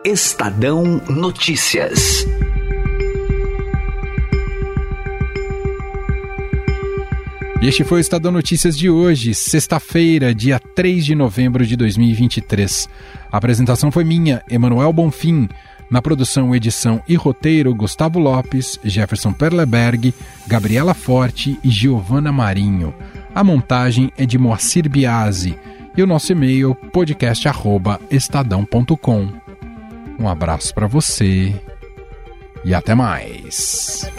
Estadão 0.06 1.02
Notícias. 1.10 2.28
E 7.64 7.68
este 7.68 7.84
foi 7.86 8.00
o 8.00 8.02
Estadão 8.02 8.30
Notícias 8.30 8.78
de 8.78 8.90
hoje, 8.90 9.34
sexta-feira, 9.34 10.36
dia 10.36 10.60
3 10.60 11.06
de 11.06 11.16
novembro 11.16 11.66
de 11.66 11.78
2023. 11.78 12.90
A 13.32 13.38
apresentação 13.38 13.90
foi 13.90 14.04
minha, 14.04 14.44
Emanuel 14.50 14.92
Bonfim. 14.92 15.48
Na 15.90 16.02
produção, 16.02 16.54
edição 16.54 17.02
e 17.08 17.16
roteiro, 17.16 17.74
Gustavo 17.74 18.20
Lopes, 18.20 18.78
Jefferson 18.84 19.32
Perleberg, 19.32 20.14
Gabriela 20.46 20.94
Forte 20.94 21.58
e 21.64 21.70
Giovana 21.70 22.34
Marinho. 22.34 22.94
A 23.34 23.46
montagem 23.46 24.12
é 24.18 24.26
de 24.26 24.38
Moacir 24.38 24.90
Biasi 24.90 25.58
e 25.96 26.04
o 26.04 26.08
nosso 26.08 26.34
e-mail 26.34 26.76
podcast@estadão.com. 26.76 29.30
Um 30.20 30.28
abraço 30.28 30.76
para 30.76 30.86
você 30.86 31.56
e 32.66 32.74
até 32.74 32.94
mais. 32.94 34.12